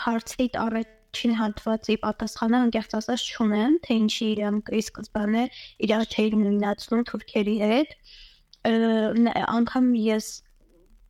հարցի 0.04 0.46
առաջին 0.64 1.32
հատվածի 1.38 1.96
պատասխանը 2.04 2.58
անկեղծ 2.64 2.96
ասած 2.98 3.22
չունեմ, 3.30 3.76
թե 3.84 3.96
ինչի 4.00 4.26
իրանք 4.30 4.72
ի 4.74 4.82
սկզբանե 4.84 5.44
իրար 5.86 6.04
չէին 6.10 6.44
նույնացնում 6.46 7.04
թուրքերի 7.10 7.56
հետ։ 7.70 7.94
Անկամ 8.70 9.88
ես 10.00 10.28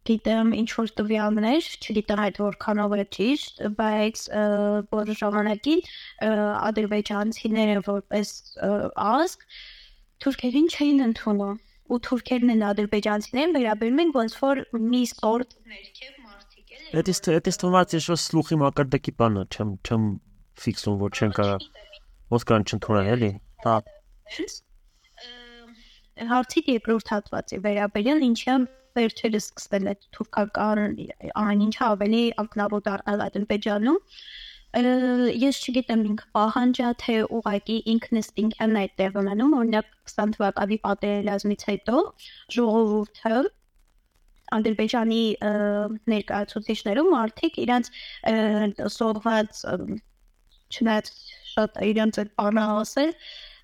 գիտեմ 0.09 0.53
ինչ 0.57 0.69
որ 0.79 0.93
տվյալներ, 1.01 1.67
չգիտեմ 1.85 2.21
այդ 2.25 2.39
որքանով 2.41 2.95
է 2.97 3.05
ճիշտ, 3.17 3.59
բայց 3.81 4.23
որ 4.95 5.11
ժամանակին 5.21 5.83
ադրբեջանցիները 6.71 7.83
որպես 7.89 8.33
ազգ 9.05 9.45
թուրքերին 10.25 10.71
չէին 10.73 11.05
ընդունում 11.11 11.59
ու 11.91 11.99
թուրքերն 12.07 12.55
են 12.55 12.65
ադրբեջանցիներին 12.71 13.55
վերաբերում 13.59 14.03
են 14.05 14.11
ոնց 14.17 14.35
որ 14.41 14.63
մի 14.91 15.03
սորտ 15.11 15.55
ներքև 15.75 16.19
մարդիկ 16.25 16.75
էլ 16.77 16.91
Դա 16.91 17.05
ist 17.13 17.29
դա 17.29 17.39
ist 17.51 17.63
թվաց 17.63 17.95
ես 17.99 18.09
որ 18.13 18.21
սլուխի 18.25 18.59
մակարդակի 18.63 19.15
բանը 19.21 19.47
չեմ 19.51 19.73
չեմ 19.85 20.05
ֆիքսում 20.65 20.99
որ 21.01 21.17
չեն 21.19 21.35
կարա 21.41 21.57
ոնց 22.35 22.47
կան 22.51 22.67
չընդունեն 22.71 23.11
էլի 23.15 23.33
հա 23.67 23.77
հարցի 26.31 26.63
երկրորդ 26.69 27.11
հատվածի 27.15 27.59
վերաբերյալ 27.65 28.25
ինչի 28.29 28.51
վերջերս 28.99 29.49
սկսել 29.51 29.91
է 29.91 29.95
թուրքական 30.17 30.81
այն 31.43 31.65
ինչը 31.67 31.85
ավելի 31.87 32.23
ակնավոտ 32.43 32.87
դառնալ 32.89 33.25
Ադրբեջանում 33.27 34.01
ես 35.43 35.57
չգիտեմ 35.67 36.03
ինքը 36.11 36.27
պահանջա 36.37 36.91
թե 37.03 37.15
ուղակի 37.39 37.79
ինքնստինքյան 37.95 38.77
է 38.81 38.85
տեղ 39.01 39.17
ունենում 39.23 39.57
օրինակ 39.61 39.89
20 40.11 40.37
թվականի 40.37 40.79
պատերազմից 40.85 41.65
հետո 41.71 42.03
ժողովուրդը 42.57 43.41
Ադրբեջանի 44.61 45.23
ներկայացուցիչներում 46.13 47.17
արդիկ 47.23 47.59
իրանց 47.65 47.91
սովված 48.95 49.61
չնայած 50.71 51.13
շատ 51.51 51.79
իրանց 51.91 52.21
այդ 52.23 52.33
բանը 52.41 52.67
ասել 52.81 53.13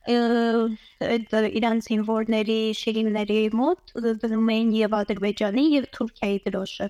այդ 0.06 1.34
իրանց 1.60 1.88
զինվորների 1.90 2.60
շիրիմների 2.80 3.40
մոտ 3.60 3.96
դնում 4.22 4.52
էին 4.54 4.70
եւ 4.76 4.94
Ադրբեջանի 5.00 5.64
եւ 5.72 5.90
Թուրքիայի 5.96 6.38
դրոշը 6.46 6.88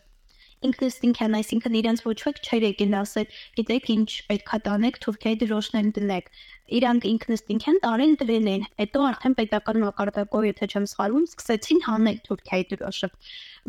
ինքնստինքյան 0.66 1.36
այսինքն 1.36 1.74
իրենց 1.80 2.02
ոչ 2.06 2.16
ոք 2.26 2.38
չէր 2.44 2.64
եկել 2.66 2.94
ասել 3.00 3.26
գիտեք 3.58 3.88
ինչ 3.94 4.08
պետքա 4.28 4.58
տանեք 4.66 5.00
Թուրքիայի 5.04 5.38
դրոշներն 5.42 5.90
դնեք 5.96 6.30
իրանք 6.78 7.08
ինքնստինքյան 7.12 7.80
տարին 7.84 8.14
դրել 8.22 8.48
են 8.52 8.64
հետո 8.80 9.02
արդեն 9.08 9.36
պետական 9.40 9.80
մակարդակով 9.84 10.46
եթե 10.48 10.70
չեմ 10.72 10.88
սխալվում 10.92 11.26
սկսեցին 11.28 11.82
հանել 11.88 12.18
Թուրքիայի 12.28 12.66
դրոշը 12.72 13.10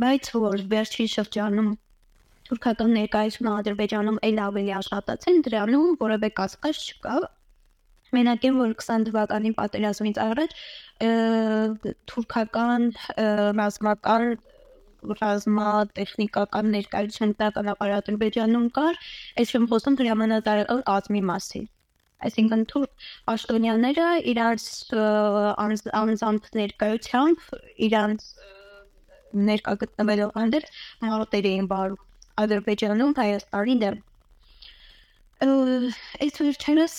բայց 0.06 0.32
որ 0.48 0.64
վերջին 0.76 1.12
շրջանում 1.18 1.70
թուրքական 2.48 2.94
ներկայությունը 2.96 3.54
Ադրբեջանում 3.60 4.22
ել 4.28 4.38
ավելի 4.48 4.74
աշխատացին 4.80 5.42
դրանում 5.48 5.98
որևէ 6.04 6.30
կասկած 6.40 6.84
չկա 6.88 7.16
մենակ 8.16 8.46
են 8.48 8.60
որ 8.62 8.74
20 8.82 9.08
թվականի 9.10 9.52
պատերազմից 9.58 10.20
առաջ 10.24 10.54
թուրքական 12.12 12.92
ռազմական 13.60 14.30
ռազմա 15.22 15.72
տեխնիկական 15.98 16.70
ներկայություն 16.74 17.34
տականապար 17.42 17.92
Ադրբեջանում 17.98 18.68
կար, 18.78 19.00
այս 19.42 19.54
չեմ 19.54 19.68
խոսում 19.72 19.98
հրամանատարական 20.02 20.82
կազմի 20.90 21.22
մասին։ 21.32 21.68
Այսինքն 22.28 22.64
թուրք 22.72 23.08
պաշտոնյաները 23.30 24.08
իրանց 24.34 24.64
անձանց 26.02 26.50
ներկայությամբ 26.60 27.46
իրանց 27.88 28.28
ներկա 29.52 29.74
գտնվելով 29.84 30.32
հանդեր 30.40 30.68
հարոտեր 31.06 31.50
էին 31.52 31.68
բարու 31.72 32.00
Ադրբեջանում 32.44 33.14
Հայաստանի 33.22 33.76
դեմ 33.84 34.02
Այս 35.38 36.40
վերջերս 36.42 36.94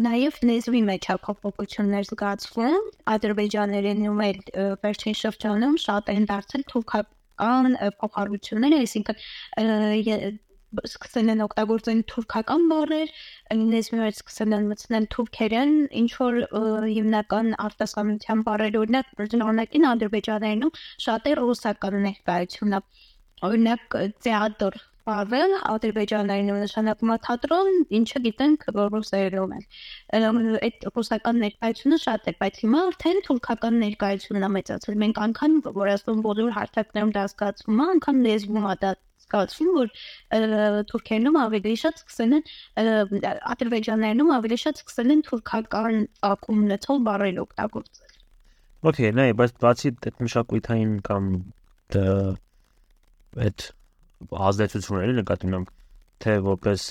նաև 0.00 0.36
լեզվի 0.48 0.78
մեջ 0.88 1.06
է 1.12 1.16
փոփոխություններ 1.24 2.06
զգացվում։ 2.08 2.86
Ադրբեջաներենում 3.14 4.22
էլ 4.26 4.38
վերջին 4.84 5.16
շրջանում 5.20 5.74
շատ 5.82 6.08
են 6.12 6.24
դարձել 6.30 6.62
թուրքական 6.72 7.76
փոխառությունները, 8.00 8.78
այսինքն 8.86 9.20
սկսել 10.88 11.32
են 11.34 11.44
օգտագործել 11.44 12.00
թուրքական 12.14 12.64
բառեր, 12.72 13.12
լեզվի 13.60 14.00
մեջ 14.00 14.20
սկսել 14.22 14.56
են 14.56 14.70
մտցնել 14.72 15.08
թուրքերեն, 15.12 15.74
ինչ 16.00 16.10
որ 16.16 16.38
հիմնական 16.86 17.52
արտասանության 17.66 18.46
բառեր, 18.46 18.78
օրինակ, 18.86 19.12
օրինակին 19.26 19.84
Ադրբեջաներենում 19.90 20.72
շատ 21.08 21.28
է 21.28 21.36
ռուսական 21.42 21.98
ներկայությունը։ 22.08 22.80
Օրինակ, 23.52 24.00
թեատր 24.24 24.80
բառը 25.08 25.58
ադրբեջաներենով 25.72 26.58
նշանակում 26.62 27.12
է 27.12 27.16
թատրոն, 27.26 27.78
ինչը 27.98 28.20
գիտենք 28.26 28.66
ռուսերենով 28.76 29.54
են։ 29.56 29.64
Այդ 30.62 30.86
ռուսական 30.96 31.40
ներկայությունը 31.42 31.98
շատ 32.02 32.28
է, 32.30 32.34
բայց 32.42 32.60
հիմա 32.62 32.82
արդեն 32.90 33.18
թուրքական 33.26 33.80
ներկայությունն 33.82 34.46
է 34.46 34.50
մեծացել։ 34.56 34.98
Մենք 35.02 35.20
անգամ 35.26 35.56
որ 35.78 35.92
ասում 35.96 36.22
բոլոր 36.26 36.54
հարթակներում 36.58 37.12
դա 37.16 37.24
զգացվում 37.32 37.82
է, 37.82 37.88
անգամ 37.96 38.22
լեզվում 38.28 38.68
է 38.72 38.76
դա 38.82 38.92
զգացվում, 39.22 39.70
որ 39.80 39.92
թուրքերենում 40.92 41.38
ավելի 41.42 41.74
շատ 41.82 42.00
սկսել 42.02 42.32
են 42.38 42.44
ադրբեջաներենում 43.52 44.32
ավելի 44.38 44.58
շատ 44.62 44.82
սկսել 44.82 45.12
են 45.16 45.22
թուրքական 45.28 46.00
ակում 46.30 46.64
ունեցող 46.66 47.04
բառեր 47.08 47.42
օգտագործել։ 47.46 48.10
Okay, 48.82 49.12
նայ, 49.14 49.30
բայց 49.38 49.52
բացի 49.62 49.92
այդ 49.92 50.16
մշակույթային 50.26 50.94
կամ 51.06 51.26
այդ 53.46 53.66
ազդեցությունները 54.48 55.16
նկատի 55.20 55.48
ունեմ 55.50 55.66
թե 56.22 56.36
որպես 56.46 56.86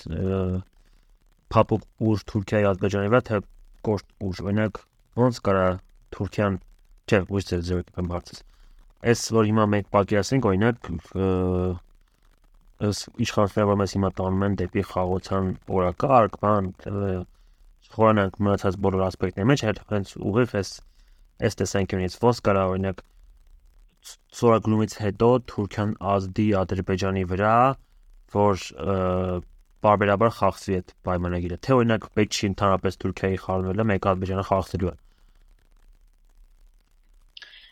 փապուկ 1.52 1.86
ուժ 2.12 2.26
Թուրքիայի 2.32 2.68
Ադրբեջանի 2.72 3.12
վրա 3.12 3.22
թե 3.30 3.40
կոշտ 3.88 4.08
ուժ 4.28 4.42
օրինակ 4.46 4.82
ոնց 5.22 5.40
կարա 5.48 5.68
Թուրքիան 6.16 6.58
չէ 7.12 7.20
ոչ 7.32 7.44
ձեր 7.52 7.64
ձեր 7.70 7.84
կամ 7.98 8.12
հարցս 8.16 8.44
այս 9.12 9.24
որ 9.36 9.48
հիմա 9.50 9.66
մենք 9.74 9.90
պատկերացնենք 9.96 10.48
օրինակ 10.52 10.92
ըս 12.92 13.02
իշխանությունները 13.26 13.70
որ 13.72 13.80
մեզ 13.82 13.96
հիմա 13.98 14.10
տանում 14.20 14.46
են 14.48 14.58
դեպի 14.62 14.84
խաղացան 14.92 15.50
օրակարգ 15.80 16.38
բան 16.42 16.70
խորանանք 17.92 18.40
մնացած 18.46 18.78
բոլոր 18.86 19.06
ասպեկտների 19.08 19.50
մեջ 19.52 19.64
հենց 19.92 20.14
ուղիղ 20.32 20.56
էս 20.62 20.72
այս 21.48 21.58
տեսանկյունից 21.62 22.18
ոնց 22.22 22.42
կարա 22.48 22.64
օրինակ 22.72 23.04
սորագրումից 24.40 24.94
հետո 25.04 25.30
Թուրքիան 25.52 25.94
ազդի 26.14 26.48
Ադրբեջանի 26.62 27.24
վրա, 27.32 27.56
որ 28.36 28.66
բարբերաբար 29.86 30.34
խախտվի 30.38 30.76
այդ 30.80 30.94
պայմանագիրը։ 31.08 31.58
Թե 31.66 31.78
օրինակ 31.78 32.04
պետք 32.18 32.38
չի 32.38 32.50
ընդհանրապես 32.52 33.00
Թուրքիայի 33.04 33.40
խառնվելը 33.46 33.86
մեկ 33.92 34.08
Ադրբեջանը 34.12 34.46
խախտելու 34.52 34.92
է։ 34.92 34.96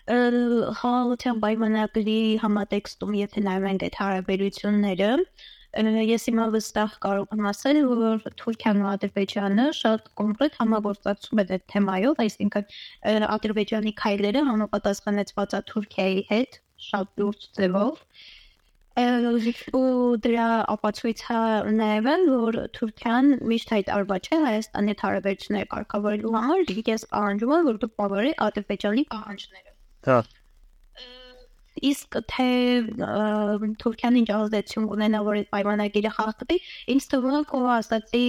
Խաղաղության 0.10 1.40
պայմանագրի 1.44 2.20
համատեքստում 2.44 3.18
եթե 3.20 3.44
նայենք 3.46 3.84
այդ 3.88 3.98
հարաբերությունները, 4.00 5.10
ես 5.78 6.24
հիմա 6.30 6.46
վստահ 6.56 6.94
կարող 7.04 7.36
եմ 7.36 7.46
ասել, 7.50 7.78
որ 8.00 8.24
Թուրքիան 8.42 8.80
ու 8.82 8.90
Ադրբեջանը 8.90 9.66
շատ 9.80 10.10
կոնկրետ 10.22 10.58
համագործակցում 10.62 11.42
են 11.44 11.54
այդ 11.56 11.64
թեմայով, 11.74 12.24
այսինքն 12.26 12.66
Ադրբեջանի 13.36 13.94
քայլերը 14.02 14.44
համապատասխանեցված 14.50 15.54
է 15.54 15.62
Թուրքիայի 15.70 16.26
հետ 16.32 16.60
շատ 16.90 17.08
լուրջ 17.22 17.48
ձևով 17.60 18.04
ու 19.00 20.18
դրա 20.26 20.48
ապացույցը 20.74 21.38
նաև 21.78 22.10
են, 22.14 22.26
որ 22.34 22.58
Թուրքիան 22.76 23.30
միշտ 23.52 23.72
հայտարարված 23.76 24.28
չէ 24.28 24.40
Հայաստանի 24.50 24.96
հարաբերությունները 25.04 25.70
կարգավորելու 25.76 26.34
համար, 26.40 26.66
ես 26.90 27.08
պահանջում 27.14 27.56
եմ, 27.60 27.70
որ 27.70 27.80
դու 27.86 27.92
բավարարի 28.02 28.34
Ադրբեջանի 28.50 29.08
պահանջները։ 29.14 29.74
Հա 30.10 30.20
իսկ 31.90 32.18
թե 32.32 32.48
Թուրքիան 33.84 34.18
ինչ 34.22 34.30
ազդեցություն 34.38 34.88
ունենա 34.96 35.22
որ 35.28 35.40
այդ 35.40 35.50
պայմանագիրը 35.54 36.12
խախտվի 36.16 36.58
ինձ 36.96 37.08
թվում 37.14 37.38
է 37.40 37.42
որ 37.52 37.70
ասացի 37.76 38.24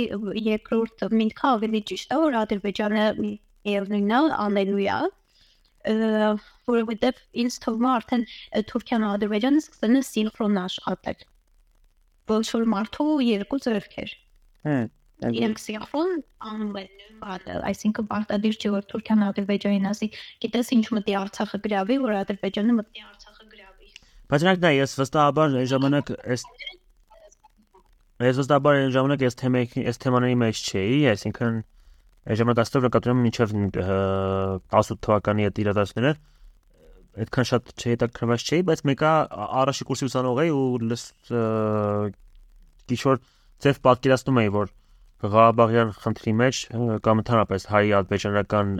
երկրորդ 0.50 1.04
միտքը 1.20 1.48
ավելի 1.50 1.82
ճիշտ 1.90 2.14
է 2.14 2.20
որ 2.24 2.38
Ադրբեջանը 2.42 3.08
միևնույնն 3.24 4.14
է 4.18 4.22
անելու 4.46 4.84
է 4.84 5.00
որովհետև 6.70 7.20
ինձ 7.44 7.58
թվում 7.64 7.88
է 7.88 7.92
արդեն 7.96 8.24
Թուրքիան 8.70 9.04
ու 9.08 9.12
Ադրբեջանը 9.16 9.64
սկսել 9.64 9.98
են 10.00 10.08
սինխրոն 10.10 10.62
աշխատել 10.66 11.28
ոչ 12.30 12.46
որ 12.54 12.66
մարդու 12.76 13.12
երկու 13.26 13.62
ձեռքեր 13.66 14.16
հմ 14.68 14.88
Իրենք 15.20 15.58
սինխրոն 15.60 16.12
անում 16.48 16.76
են 16.80 16.92
բանը, 17.20 17.56
այսինքն 17.68 18.06
պարտադիր 18.08 18.54
չէ 18.56 18.70
որ 18.72 18.86
Թուրքիան 18.92 19.24
Ադրբեջանին 19.26 19.88
ասի, 19.90 20.08
գիտես 20.44 20.70
ինչ 20.76 20.84
մտի 20.96 21.16
Արցախը 21.20 21.60
գրավի, 21.66 21.98
որ 22.04 22.14
Ադրբեջանը 22.20 22.76
մտի 22.78 23.04
Արցախը 23.04 23.39
Բայց 24.30 24.46
նրանք 24.46 24.60
դա 24.62 24.70
ես 24.76 24.96
վստահաբար 25.00 25.58
այն 25.60 25.70
ժամանակ 25.74 26.14
այս 26.20 26.44
Ես 28.20 28.36
ոստաբար 28.36 28.78
այն 28.82 28.90
ժամանակ 28.94 29.22
այս 29.26 29.36
թեմայի 29.40 29.82
այս 29.90 29.98
թեմաների 30.04 30.36
մեջ 30.42 30.58
չէի, 30.70 30.96
այսինքն 31.14 31.54
այս 32.30 32.40
ժամանակ 32.40 32.58
աստով 32.62 32.84
նկատում 32.86 33.12
եմ 33.14 33.22
մինչև 33.26 33.54
18 33.80 35.00
թվականի 35.06 35.46
այդ 35.48 35.60
իրադարձները 35.64 36.12
այդքան 37.20 37.48
շատ 37.50 37.72
չհետաքրված 37.80 38.44
չէի, 38.44 38.64
բայց 38.68 38.82
մեկը 38.90 39.12
առաջի 39.60 39.86
կուրսի 39.88 40.08
ուսանող 40.10 40.42
էի 40.44 40.52
ու 40.56 40.66
գիշոր 42.92 43.18
ձև 43.64 43.80
պատկերացնում 43.88 44.40
էի, 44.44 44.52
որ 44.60 44.70
Ղարաբաղյան 45.20 45.90
խնդրի 46.00 46.32
մեջ 46.40 46.60
կամ 47.04 47.24
ընդհանրապես 47.24 47.66
հայ 47.72 47.82
ադրբեջանական 47.98 48.70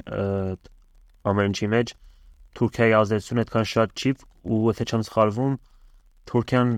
ամեն 1.30 1.50
ինչի 1.50 1.68
մեջ 1.74 1.96
Թուրքիայի 2.58 2.94
ազդեցությունը 3.00 3.44
այդքան 3.44 3.68
շատ 3.70 3.94
չի 4.00 4.12
ու 4.50 4.60
եթե 4.70 4.86
չեմ 4.90 5.02
սխալվում 5.10 5.54
Թուրքիան 6.30 6.70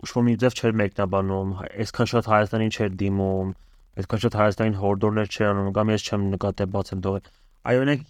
ուշ 0.00 0.14
մի 0.26 0.34
ձև 0.40 0.54
չէր 0.56 0.76
մեկնաբանում, 0.80 1.50
այսքան 1.84 2.08
շատ 2.10 2.28
Հայաստանին 2.30 2.70
չէր 2.72 2.92
դիմում, 3.00 3.50
այսքան 4.00 4.22
շատ 4.24 4.36
Հայաստանին 4.40 4.78
հորդորներ 4.80 5.28
չէր 5.28 5.48
անում, 5.50 5.72
կամ 5.76 5.92
ես 5.92 6.06
չեմ 6.08 6.22
նկատել 6.34 6.70
բացեմ 6.76 7.02
դողը։ 7.04 7.20
Այո, 7.70 7.82
օրինակ 7.84 8.06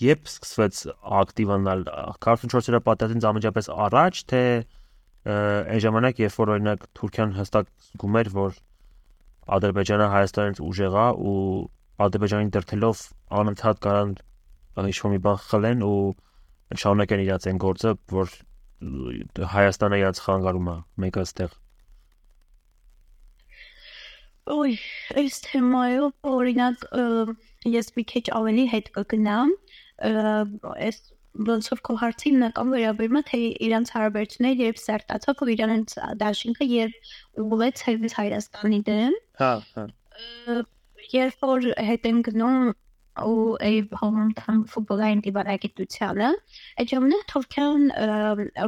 երբ 0.00 0.30
սկսվեց 0.30 0.80
ակտիվանալ 1.20 1.84
44-րդ 2.24 2.86
պատերազմից 2.88 3.26
ամենջապես 3.30 3.68
առաջ, 3.86 4.22
թե 4.32 4.42
այն 5.28 5.82
ժամանակ, 5.84 6.22
երբ 6.24 6.40
որ 6.40 6.52
օրինակ 6.56 6.88
Թուրքիան 6.96 7.36
հստակ 7.36 7.68
զգում 7.90 8.18
էր, 8.20 8.32
որ 8.40 8.56
Ադրբեջանը 9.60 10.06
Հայաստանից 10.14 10.62
ուժեղ 10.64 10.96
է 10.96 11.06
ու 11.20 11.36
Ադրբեջանին 12.00 12.52
դրթելով 12.56 13.04
անընդհատ 13.40 13.80
կարան 13.84 14.14
ինչ-որ 14.78 15.12
մի 15.14 15.20
բան 15.26 15.40
խլեն 15.46 15.82
ու 15.86 15.96
շարունակեն 16.80 17.24
իրաց 17.26 17.48
այն 17.50 17.60
գործը, 17.64 17.94
որ 18.14 18.36
Հայաստանը 19.54 20.00
իրաց 20.00 20.20
խանգարում 20.24 20.68
է 20.72 20.76
մեկը 21.04 21.22
այստեղ 21.24 21.56
Ոյ, 24.50 24.76
այս 25.20 25.36
թեմայով 25.46 26.28
օրինակ 26.30 26.84
ես 27.70 27.90
մի 27.96 28.04
քիչ 28.12 28.22
ավելի 28.38 28.64
հետ 28.72 28.88
կգնամ, 28.96 29.52
այս 30.00 31.00
ոնց 31.50 31.68
որ 31.70 31.80
քո 31.86 31.96
հարցին 32.00 32.40
նկամ 32.42 32.72
վերաբերում 32.74 33.18
է 33.20 33.22
թե 33.28 33.40
իրանց 33.66 33.92
հարաբերությունները 33.94 34.64
երբ 34.66 34.80
սերտացավ 34.82 35.42
ու 35.44 35.50
իրանց 35.54 35.94
դաշինքը 36.22 36.66
երբ 36.70 37.44
ուղղեց 37.44 37.82
հենց 37.86 38.16
Հայաստանի 38.18 38.80
դեմ։ 38.88 39.18
Հա, 39.42 39.52
հա։ 39.76 39.84
Երբ 41.14 41.46
որ 41.52 41.68
հետ 41.90 42.08
են 42.10 42.22
գնում 42.26 42.58
ու 43.26 43.44
այդ 43.66 43.94
հոմոնտան 44.00 44.58
ֆուտբոլային 44.72 45.22
դիվանագիտությանը 45.26 46.30
այդ 46.82 46.92
ժամանակ 46.94 47.22
Թուրքիան 47.32 47.86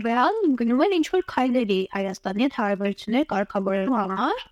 ռեալ 0.06 0.38
գնում 0.60 0.84
էր 0.86 0.94
ինչ 0.98 1.06
որ 1.16 1.26
քայլերի 1.32 1.80
Հայաստանի 1.96 2.46
հետ 2.46 2.56
հարաբերություններ 2.60 3.28
կարգավորելու 3.32 3.98
համար 3.98 4.46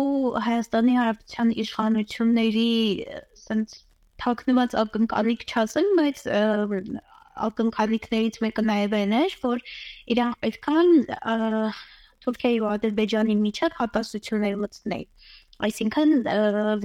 ու 0.00 0.34
Հայաստանի 0.48 0.98
Հանրապետության 1.00 1.54
իշխանությունների 1.64 2.68
ասենց 3.10 3.78
թաքնված 4.20 4.76
ակնկալիք 4.84 5.46
չասեմ, 5.48 5.88
բայց 6.00 6.22
ակնկալիքներից 7.46 8.38
մեկը 8.44 8.64
նաև 8.68 8.96
այն 9.00 9.14
էր, 9.20 9.36
որ 9.44 9.62
իրանք 10.14 10.40
պետքան 10.44 10.90
Թուրքիայի 12.24 12.58
ու 12.60 12.70
Ադրբեջանի 12.70 13.36
միջև 13.40 13.76
հատասություններ 13.80 14.56
մտցնել 14.60 15.04
Այսինքն 15.68 16.12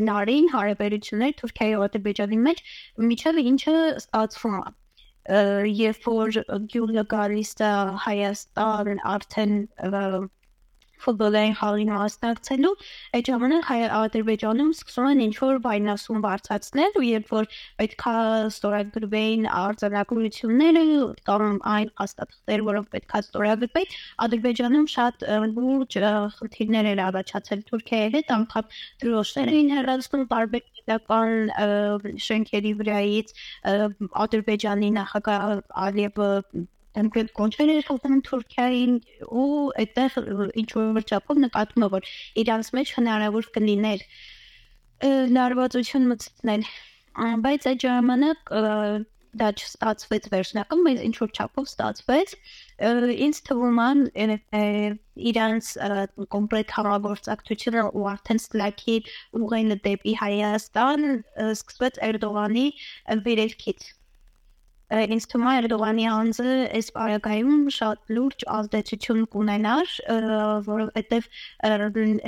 նարին 0.10 0.50
հարաբերություններ 0.54 1.36
Թուրքիայի 1.42 1.76
ու 1.80 1.86
Ադրբեջանի 1.86 2.40
մեջ 2.48 2.64
միջև 3.12 3.40
ինչը 3.44 3.76
ստացվում 4.02 4.58
է 4.62 4.66
երբ 5.76 6.10
որ 6.12 6.40
գյուղը 6.74 7.04
գալիս 7.16 7.54
է 7.66 7.70
Հայաստան 8.06 9.00
արդեն 9.16 9.56
ֆուտբոլային 11.04 11.56
խաղի 11.60 11.86
մասնակցելու, 11.90 12.74
այդ 13.18 13.30
ժամանակ 13.32 13.70
Ադրբեջանում 14.00 14.72
սկսում 14.76 15.08
են 15.12 15.24
ինչ-որ 15.26 15.60
վայնասում 15.66 16.20
բարձրացնել 16.26 17.00
ու 17.00 17.06
երբ 17.06 17.34
որ 17.36 17.50
պետքա 17.82 18.16
ստորագրվեին 18.50 19.48
արձանագրությունները 19.60 20.84
կամ 21.30 21.60
այն 21.76 21.90
հաստատքներ, 22.02 22.66
որոնք 22.70 22.88
պետքա 22.96 23.24
ստորագրվեին, 23.26 23.98
Ադրբեջանում 24.26 24.88
շատ 24.96 25.28
լուրջ 25.56 26.00
խնդիրներ 26.40 26.92
էր 26.96 27.04
առաջացել 27.06 27.66
Թուրքիայի 27.70 28.14
հետ, 28.16 28.32
անգամ 28.36 28.72
դրոշներ 29.06 29.54
էին 29.56 29.74
հեռացնում 29.76 30.26
տարբեր 30.36 30.66
պետական 30.76 31.34
շենքերի 32.26 32.72
վրայից 32.82 33.34
Ադրբեջանի 34.26 34.90
նախագահ 35.00 35.46
Ալիևը 35.86 36.30
դեմքեր 36.96 37.32
կոնչեր 37.40 37.72
էր 37.76 37.88
խփում 37.90 38.22
Թուրքիային 38.30 38.96
ու 39.42 39.48
այդտեղ 39.84 40.18
ինչ 40.64 40.70
որ 40.76 41.08
չափով 41.10 41.42
նկատում 41.46 41.88
է 41.88 41.90
որ 41.96 42.10
իրանց 42.44 42.72
մեջ 42.80 42.94
հնարավոր 43.00 43.50
կլիներ 43.58 44.06
լարվածություն 45.36 46.08
մտցնել 46.14 46.70
բայց 47.46 47.68
այդ 47.72 47.84
ժամանակ 47.86 48.56
դա 49.40 49.50
չստացվեց 49.60 50.28
վերջնական, 50.32 50.84
բայց 50.86 51.02
ինչ 51.08 51.16
որ 51.22 51.32
չափով 51.36 51.68
ստացվեց։ 51.70 52.34
Ինձ 53.26 53.42
թվում 53.50 53.82
է 53.84 54.38
իրանց 55.32 55.72
կոմպլետ 56.36 56.74
համագործակցությունը 56.78 57.84
ու 58.00 58.08
արդեն 58.14 58.42
Slack-ի 58.46 58.98
ուղղելը 59.42 59.80
դեպի 59.90 60.16
Հայաստան 60.24 61.06
սկսվեց 61.50 62.02
Էրդողանի 62.10 62.66
վերելքից 63.28 63.88
ինձ 64.94 65.26
թվում 65.32 65.48
է 65.50 65.54
Էրդողանի 65.60 66.04
անձը 66.12 66.52
այս 66.78 66.90
բարակայում 66.96 67.62
շատ 67.76 68.12
լուրջ 68.16 68.44
ազդեցություն 68.56 69.22
կունենար, 69.34 69.94
որովհետև 70.68 71.30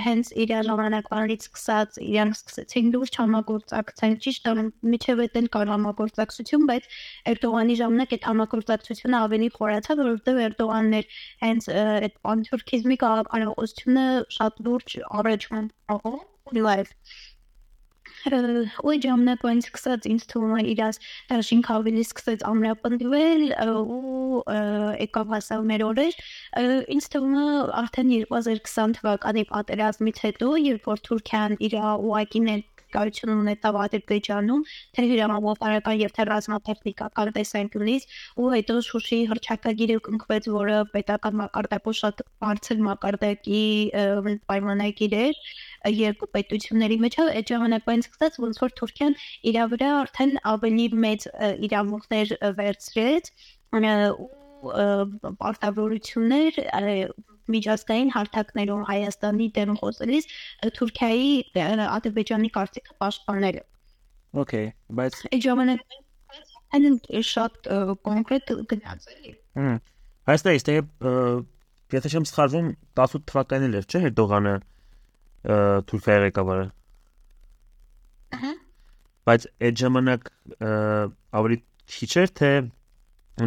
հենց 0.07 0.31
իր 0.43 0.53
ժամանակվանից 0.67 1.45
սկսած 1.47 1.99
իրան 2.07 2.33
սկսեցին 2.37 2.89
լուրջ 2.95 3.19
համագործակցել, 3.21 4.15
ճիշտ 4.25 4.49
է, 4.49 4.55
միջև 4.93 5.21
այդեն 5.27 5.49
կար 5.53 5.73
համագործակցություն, 5.75 6.65
բայց 6.71 6.89
Էրդողանի 7.33 7.77
ժամանակ 7.83 8.15
այդ 8.17 8.27
համագործակցությունը 8.31 9.21
ավելի 9.27 9.51
խորացավ, 9.57 10.01
որովհետև 10.07 10.41
Էրդողանն 10.47 10.97
էր 10.97 11.11
հենց 11.45 11.69
այդ 11.77 12.17
պանթուրքիզմի 12.25 12.97
կարողությունը 13.05 14.07
շատ 14.39 14.65
լուրջ 14.65 14.97
առաջ 15.21 15.47
մտավ 15.57 16.25
լայվ 16.55 16.91
ու 18.35 18.95
ժամանակ 19.05 19.45
այն 19.51 19.61
սկսած 19.63 20.07
ինձ 20.11 20.25
թվում 20.31 20.55
է 20.57 20.61
իրաց 20.73 20.99
դաշինք 21.31 21.69
ավելի 21.77 22.05
սկսեց 22.07 22.45
ամրապնդվել 22.51 23.43
ու 23.73 24.41
եկավ 25.03 25.35
հասավ 25.35 25.67
մեր 25.71 25.85
օրեր 25.89 26.21
ինձ 26.97 27.09
թվում 27.15 27.35
է 27.41 27.45
արդեն 27.83 28.15
2020 28.15 28.97
թվականի 28.99 29.45
պատերազմից 29.51 30.23
հետո 30.27 30.49
երբ 30.67 30.89
որ 30.93 31.05
Թուրքիան 31.09 31.61
իր 31.67 31.77
ուղակիներ 31.83 32.65
կայություն 32.95 33.33
ունեցավ 33.33 33.77
Ադրբեջանում, 33.83 34.61
թե 34.95 35.05
հրամավարական 35.11 35.97
եւ 36.01 36.13
թե 36.17 36.25
ռազմատեխնիկական 36.29 37.31
տեսանկյունից, 37.37 38.05
ու 38.39 38.51
հետո 38.53 38.77
Շուշի 38.87 39.19
հրճակագիրը 39.31 39.97
կնքվեց, 40.07 40.49
որը 40.55 40.77
պետական 40.93 41.37
մակարդակով 41.41 41.97
շատ 42.01 42.23
բարձր 42.45 42.83
մակարդակի 42.87 43.63
պայմանագիր 44.51 45.17
էր 45.23 45.41
երկու 45.85 46.29
պետությունների 46.35 46.97
մեջ, 47.03 47.17
այդ 47.23 47.51
ժամանակվան 47.53 48.03
սկսած 48.05 48.39
ոնց 48.43 48.59
որ 48.63 48.73
Թուրքիան 48.79 49.15
իր 49.51 49.59
վրա 49.73 49.89
արդեն 50.01 50.33
ավելի 50.51 50.87
մեծ 51.05 51.27
իրավունքներ 51.67 52.33
վերցրեց 52.57 53.31
ու 53.77 54.29
պարտավորություններ 55.41 56.59
միջազգային 57.47 58.09
հարթակներում 58.15 58.83
Հայաստանի 58.87 59.47
դեմ 59.57 59.75
խոսելիս 59.81 60.25
Թուրքիայի 60.77 61.29
Ադրբեջանի 61.87 62.49
կարծիքը 62.57 62.97
պաշտպանել։ 63.03 63.59
Okay, 64.43 64.65
բայց 64.97 65.19
այդ 65.31 65.45
ժամանակ 65.47 65.79
այն 66.77 66.97
շատ 67.27 67.69
կոնկրետ 68.07 68.51
գնաց 68.73 69.07
էլի։ 69.13 69.31
Հմ։ 69.57 69.77
Այստեղ 70.33 70.57
իստե 70.59 70.75
եթե 71.95 72.11
չեմ 72.11 72.25
սխալվում 72.27 72.67
18 72.99 73.23
թվականին 73.31 73.77
էր, 73.79 73.87
չէ՞, 73.87 74.01
Էրդողանը 74.09 74.55
Թուրքիայի 75.45 76.23
ղեկավարը։ 76.27 76.67
Ահա։ 78.37 78.53
Բայց 79.27 79.47
այդ 79.67 79.81
ժամանակ 79.83 80.31
ավելի 81.41 81.57
քիչ 81.97 82.11
էր, 82.23 82.33
թե 82.41 82.51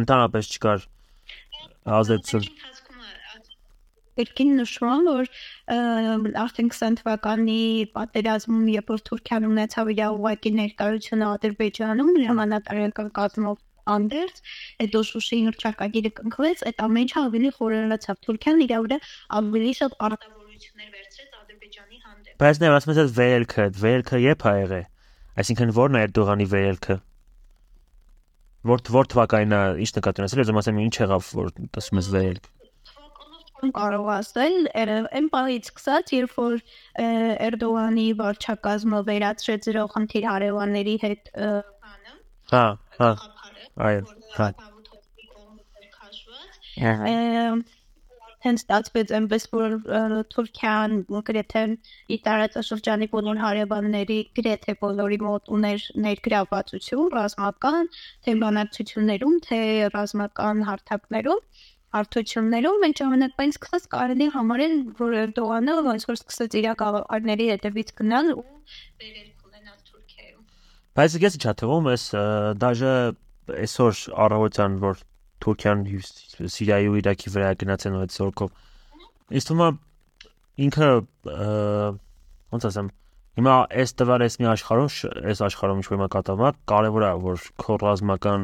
ընդհանրապես 0.01 0.51
չկար 0.55 0.85
ազդեցություն 2.01 2.47
Երկին 4.19 4.49
նշում 4.59 5.05
որ 5.07 5.29
արդեն 6.41 6.69
20 6.75 6.97
թվականի 6.99 7.59
պատերազմում 7.95 8.65
երբ 8.73 8.91
որ 8.93 9.03
Թուրքիան 9.07 9.47
ունեցավ 9.49 9.91
իր 9.93 10.01
ուղակի 10.07 10.51
ներկայությունը 10.57 11.29
Ադրբեջանում 11.37 12.11
հրամանատարական 12.17 13.09
կազմով 13.17 13.61
անդերց, 13.95 14.43
հետո 14.83 15.03
Շուշի 15.11 15.39
հրճակագիրը 15.47 16.11
կնքվեց, 16.19 16.65
այդ 16.71 16.85
ամեն 16.87 17.07
ինչը 17.07 17.19
ավելի 17.23 17.53
խորացավ։ 17.57 18.21
Թուրքիան 18.27 18.63
իր 18.67 18.75
վրա 18.85 18.99
ավելի 19.41 19.73
շատ 19.79 19.97
հանդեպ։ 20.05 20.40
Բայց 22.41 22.61
նայ 22.61 22.69
ասում 22.73 22.95
ես 22.97 23.11
վերելքը, 23.17 23.65
վերելքը 23.81 24.19
երբ 24.21 24.45
ա 24.49 24.53
եղել։ 24.57 24.85
Այսինքն 25.41 25.73
ո՞րն 25.75 25.97
է 25.99 26.01
Էրդողանի 26.07 26.47
վերելքը։ 26.53 26.95
Որ 28.71 28.81
որ 28.95 29.11
թվականին 29.11 29.53
է 29.57 29.61
ինչ 29.85 29.91
նկատի 29.97 30.23
ունես, 30.23 30.35
ես 30.41 30.51
ասեմ 30.61 30.81
ինչ 30.81 30.95
եղավ, 31.01 31.29
որ 31.37 31.53
ասում 31.81 32.01
ես 32.01 32.09
վերելք 32.15 32.49
կարող 33.77 34.07
ասել 34.15 34.55
այն 34.73 35.27
պահից 35.33 35.67
սկսած, 35.69 36.13
երբ 36.17 36.31
որ 36.39 36.55
Էրդողանի 37.45 38.05
վարչակազմը 38.21 39.01
վերացրեց 39.09 39.67
դրող 39.69 39.91
խնդիր 39.95 40.25
հարևանների 40.31 40.95
հետ 41.03 41.29
բանը։ 41.37 42.15
Հա, 42.53 42.65
հա։ 42.97 43.11
Այո, 43.85 44.01
հա։ 44.39 44.49
Հենց 48.41 48.61
ստացվեց 48.63 49.11
այնպես, 49.17 49.43
որ 49.53 49.73
Թուրքիան 50.33 50.95
գրեթե 51.27 51.61
իր 52.15 52.21
տարածաշրջանի 52.27 53.07
բոլոր 53.11 53.41
հարևանների 53.41 54.19
գրեթե 54.39 54.75
բոլորի 54.81 55.19
մոտ 55.25 55.51
ուներ 55.57 55.85
ներգրավվածություն 56.05 57.11
ռազմական, 57.17 57.91
թե 58.25 58.35
բանակցություններում, 58.45 59.37
թե 59.45 59.61
ռազմական 59.97 60.65
հարթակներում 60.71 61.45
հարթություններում 61.91 62.77
մենք 62.81 62.99
ժամանակային 63.01 63.53
սկսած 63.57 63.85
կարելի 63.91 64.27
համարել, 64.31 64.75
որ 64.99 65.15
Էրդողանը 65.21 65.73
ոնց 65.87 66.05
որ 66.07 66.17
սկսեց 66.21 66.55
իր 66.61 66.67
գաղափարների 66.81 67.47
հետևից 67.51 67.89
գնալ 67.99 68.29
ու 68.31 68.45
վերել 68.45 69.29
ունենալ 69.49 69.79
Թուրքիայում։ 69.91 70.45
Բայց 71.01 71.17
ես 71.25 71.37
չա 71.41 71.53
թվում, 71.61 71.89
ես 71.91 72.05
դաժե 72.63 72.93
այսօր 73.65 74.01
առավոտյան 74.25 74.77
որ 74.85 75.03
Թուրքիան 75.41 75.83
Սիրիայի 76.55 76.89
ու 76.91 76.97
Իրաքի 77.01 77.33
վրա 77.35 77.51
գնացեն 77.61 77.99
այդ 78.01 78.15
զորքով։ 78.17 78.55
Իսկ 79.41 79.51
թվում 79.51 79.63
է 79.65 79.69
ինքը 80.67 80.89
ոնց 82.51 82.67
ասեմ 82.71 82.91
Հիմա 83.39 83.51
այս 83.79 83.93
տվար 83.95 84.23
այս 84.25 84.33
մի 84.41 84.47
աշխարհում, 84.51 84.89
այս 85.31 85.41
աշխարհում 85.45 85.77
ինչ 85.79 85.85
որ 85.87 85.95
հիմա 85.95 86.07
կատարվում 86.15 86.57
կարևոր 86.71 87.03
է 87.07 87.11
որ 87.25 87.45
քո 87.63 87.77
ռազմական 87.83 88.41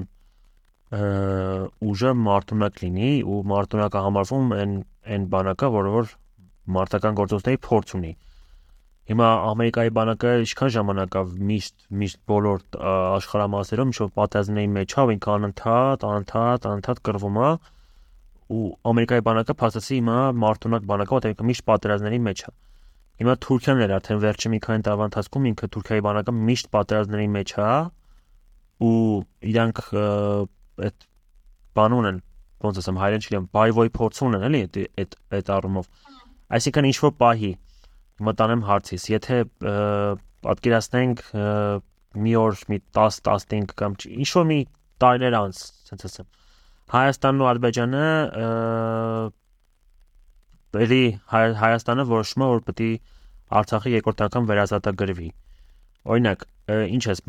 ուժը 1.92 2.14
մարտունակ 2.28 2.80
լինի 2.84 3.10
ու 3.28 3.40
մարտունակը 3.52 4.04
համարվում 4.06 4.54
են 4.58 4.78
այն 5.18 5.26
բանակը, 5.34 5.72
որը 5.76 5.92
որ 5.98 6.14
մարտական 6.78 7.18
գործողությունների 7.20 7.62
փորձ 7.68 7.94
ունի։ 8.00 8.14
Հիմա 9.08 9.28
Ամերիկայի 9.48 9.92
բանակը 9.96 10.32
ինչքան 10.44 10.72
ժամանակ 10.76 11.14
է 11.16 11.22
միշտ 11.50 11.76
միշտ 12.00 12.20
բոլոր 12.28 12.64
աշխարհամասերում 12.92 13.92
ինչ 13.94 13.98
որ 14.02 14.10
պատերազմների 14.20 14.72
մեջ 14.78 14.96
ավ 15.04 15.12
ինքան 15.14 15.38
անընդհատ, 15.38 16.04
անընդհատ, 16.08 16.68
անընդհատ 16.68 17.00
կռվում 17.08 17.38
է 17.40 17.52
ու 18.58 18.66
Ամերիկայի 18.92 19.24
բանակը 19.28 19.56
փաստացի 19.62 20.00
հիմա 20.00 20.18
մարտունակ 20.44 20.90
բանակը, 20.92 21.16
որտեղ 21.18 21.46
միշտ 21.48 21.66
պատերազմների 21.72 22.20
մեջ 22.28 22.44
է։ 22.48 22.52
Հիմա 23.18 23.36
Թուրքիան 23.48 23.84
էր 23.88 23.94
արդեն 23.98 24.20
վերջի 24.24 24.52
մի 24.54 24.60
քանի 24.68 24.86
տարվա 24.88 25.08
ընթացքում 25.08 25.48
ինքը 25.52 25.70
Թուրքիայի 25.74 26.04
բանակը 26.08 26.34
միշտ 26.48 26.70
պատերազմների 26.76 27.30
մեջ 27.38 27.54
է 27.58 27.70
ու 28.88 28.92
իրանք 29.52 29.82
այդ 30.88 31.08
բան 31.78 31.96
ունեն, 31.98 32.20
ոնց 32.68 32.82
ասեմ, 32.84 33.00
հայերեն 33.02 33.24
չգիտեմ, 33.26 33.48
բայվոյ 33.58 33.92
փորձ 33.98 34.22
ունեն, 34.28 34.46
էլի 34.48 34.62
այդ 35.02 35.18
այդ 35.38 35.52
առումով։ 35.58 35.90
Այսինքն 36.58 36.88
ինչ 36.92 36.98
որ 37.08 37.14
պահի 37.24 37.52
մտանեմ 38.24 38.64
հարցից, 38.68 39.04
եթե 39.14 39.38
պատկերացնենք 40.48 41.24
մի 42.18 42.34
օր 42.42 42.62
մի 42.72 42.80
10-15 42.98 43.76
կամ 43.78 43.98
ինչ 44.08 44.30
որ 44.38 44.48
մի 44.52 44.60
տարիներ 45.04 45.38
անց, 45.38 45.60
ասենց 45.86 46.06
ասեմ, 46.10 46.28
Հայաստանն 46.88 47.44
ու 47.44 47.48
Ադրբեջանը 47.52 48.04
բերի 50.78 51.04
Հայաստանը 51.62 52.06
որոշում 52.12 52.44
է 52.46 52.48
որ 52.54 52.62
պետք 52.70 52.84
է 52.88 52.92
Արցախի 53.58 53.92
երկրորդ 53.94 54.24
անգամ 54.28 54.48
վերազատագրվի։ 54.48 55.28
Օրինակ, 56.08 56.46
ինչ 56.98 57.04
ես 57.08 57.22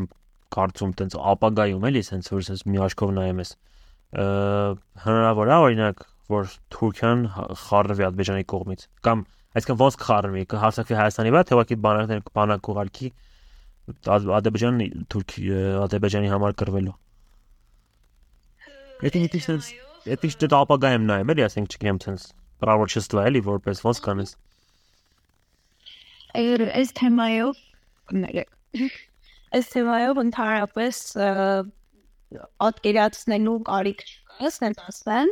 կարծում 0.55 0.92
տենց 0.98 1.16
ապագայում 1.33 1.85
էլի 1.88 2.03
սենց 2.09 2.31
որ 2.33 2.46
սենց 2.48 2.62
մի 2.72 2.81
աչքով 2.87 3.12
նայեմ 3.18 3.42
ես 3.42 3.51
հնարավոր 5.05 5.51
է 5.53 5.59
օրինակ 5.66 6.05
որ 6.33 6.55
Թուրքիան 6.74 7.24
խառնվի 7.62 8.07
Ադրբեջանի 8.09 8.46
կողմից 8.53 8.85
կամ 9.07 9.24
այսինքն 9.56 9.78
ոնց 9.82 9.96
կխառնվի 10.02 10.42
կհարցակվի 10.52 10.98
Հայաստանի 10.98 11.32
վրա 11.34 11.42
թե 11.48 11.56
ուղղակի 11.56 11.78
բանակներ 11.84 12.20
բանակ 12.38 12.70
ուղարկի 12.72 13.08
Ադրբեջանի 14.38 14.88
Թուրքի 15.14 15.44
Ադրբեջանի 15.84 16.32
համար 16.34 16.56
կրվելու 16.62 16.96
Եթե 19.08 19.22
դիտի 19.24 19.40
սենց 19.46 19.70
եթե 20.12 20.30
դե 20.44 20.58
ապագայում 20.58 21.08
նայեմ 21.08 21.32
էլի 21.34 21.46
ասենք 21.48 21.74
չգիտեմ 21.78 22.00
սենց 22.04 22.28
պրավոչստվա 22.64 23.24
էլի 23.30 23.42
որպես 23.48 23.82
ոնց 23.88 24.02
կանես 24.08 24.34
Այս 26.38 26.94
թեմայով 26.98 27.62
կներեք 28.12 28.96
այս 29.58 29.70
թեմայով 29.72 30.18
ընդհանրապես 30.26 30.98
պատկերացնելու 32.62 33.56
կարիք 33.68 34.02
չկա, 34.04 34.34
ասենք 34.48 34.82
ասեմ, 34.90 35.30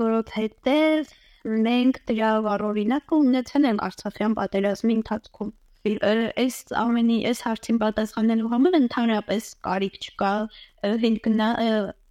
որովհետև 0.00 1.10
մենք 1.48 1.98
դրա 2.10 2.30
վառօրինակը 2.44 3.18
ունեցել 3.24 3.66
ենք 3.70 3.82
Արցախյան 3.86 4.36
պատերազմի 4.38 4.94
ընթացքում 5.00 5.52
այս 5.80 6.56
ամենի 6.76 7.14
այս 7.30 7.38
հարցին 7.46 7.76
պատասխանելու 7.80 8.50
համար 8.52 8.74
ընդհանրապես 8.78 9.46
կարիք 9.66 9.94
չկա 10.00 10.32
հինգնա 11.04 11.48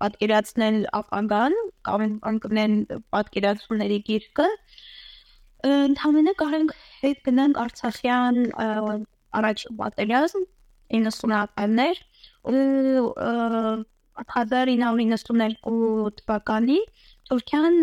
պատկերացնել 0.01 0.79
ապագան 0.99 1.57
կամ 1.89 2.05
անկնել 2.31 2.73
պատկերացումների 3.13 3.99
գիրկը 4.09 4.47
ընդհանրապես 5.69 6.39
կարող 6.41 6.73
հետ 7.03 7.21
գնանք 7.29 7.61
Արցախյան 7.65 8.41
առաջին 9.39 9.79
պատերազմ 9.83 10.49
90-ականներ 10.97 12.03
ու 12.49 12.57
1992 14.27 16.13
թվականին 16.21 16.85
Թուրքիան 17.29 17.75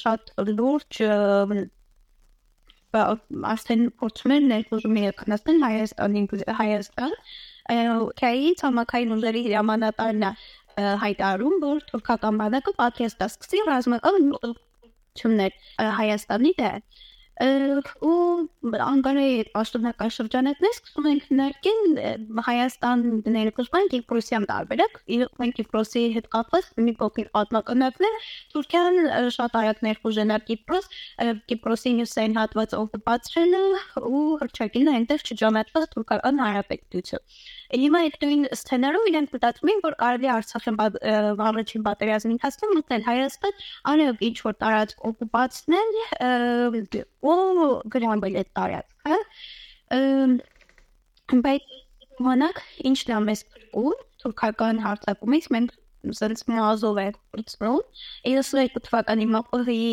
շատ 0.00 0.32
լուրջ 0.50 1.00
արդեն 3.50 3.84
փորձում 4.02 4.34
էր 4.36 4.46
ներխուժում 4.52 4.96
իրականացնել 5.02 5.60
Հայաստանին 5.66 6.26
Հայաստան 6.60 7.14
քայի 8.20 8.48
ցամաքային 8.62 9.14
ուժերի 9.16 9.42
հրամանատարն 9.46 10.26
է 10.26 10.32
հայտարարում 11.04 11.56
որ 11.64 11.84
թուրքական 11.90 12.40
բանակը 12.40 12.72
պատրաստ 12.80 13.22
է 13.26 13.28
սկսի 13.30 13.62
ռազմական 13.68 14.32
ուղղություններ 14.40 15.56
Հայաստանի 16.00 16.52
դեր 16.60 16.80
ու 17.40 18.16
անկարայի 18.84 19.36
պաշտոնական 19.54 20.10
շրջանակներ 20.16 20.74
սկսում 20.76 21.06
ենք 21.10 21.28
ներկին 21.38 22.00
Հայաստան 22.48 23.04
ներկայացման 23.36 23.88
Կիպրոսյան 23.94 24.46
տարբերակ 24.50 24.98
մենք 25.40 25.56
Կիպրոսի 25.60 26.02
հետ 26.16 26.28
կապված 26.34 26.68
մի 26.84 26.94
փոքր 27.00 27.30
պատմականացնել 27.38 28.18
Թուրքիան 28.54 29.00
շատ 29.38 29.56
արագ 29.62 29.80
ներխուժենար 29.88 30.44
Կիպրոս 30.50 30.90
Կիպրոսի 31.52 31.94
հյուսային 32.00 32.36
հատված 32.40 32.76
օկուպացրել 32.82 33.56
ու 34.10 34.26
հրճակել 34.44 34.92
այնտեղ 34.96 35.26
չճանաչված 35.30 35.90
թուրքական 35.96 36.44
հանրապետություն 36.44 37.24
Հիմա 37.70 37.98
այդ 38.02 38.16
նույն 38.24 38.46
սցենարում 38.56 39.04
իրենք 39.10 39.34
մտածում 39.36 39.70
են, 39.70 39.80
որ 39.84 39.94
կարելի 40.00 40.28
Արցախի 40.34 40.72
առաջին 41.46 41.84
պատերազմի 41.86 42.32
ընթացքում 42.34 42.72
մտնել 42.78 43.04
Հայաստան, 43.06 43.60
արև 43.92 44.24
ինչ 44.28 44.36
որ 44.46 44.56
տարածք 44.64 45.04
օկուպացնել 45.10 45.88
ու 47.30 47.36
գրանցել 47.94 48.40
այդ 48.42 48.50
տարածքը։ 48.58 49.20
Բայց 51.46 51.64
մոնակ 52.26 52.56
ինչն 52.90 53.14
է 53.14 53.20
մեզ 53.30 53.44
ու 53.80 53.94
թուրքական 54.24 54.82
հարձակումից 54.84 55.46
մենք 55.54 55.70
սենց 56.16 56.42
մազով 56.48 56.98
է 57.00 57.06
ծնում 57.50 57.80
92 58.26 58.82
թվականի 58.86 59.26
մապրի 59.34 59.84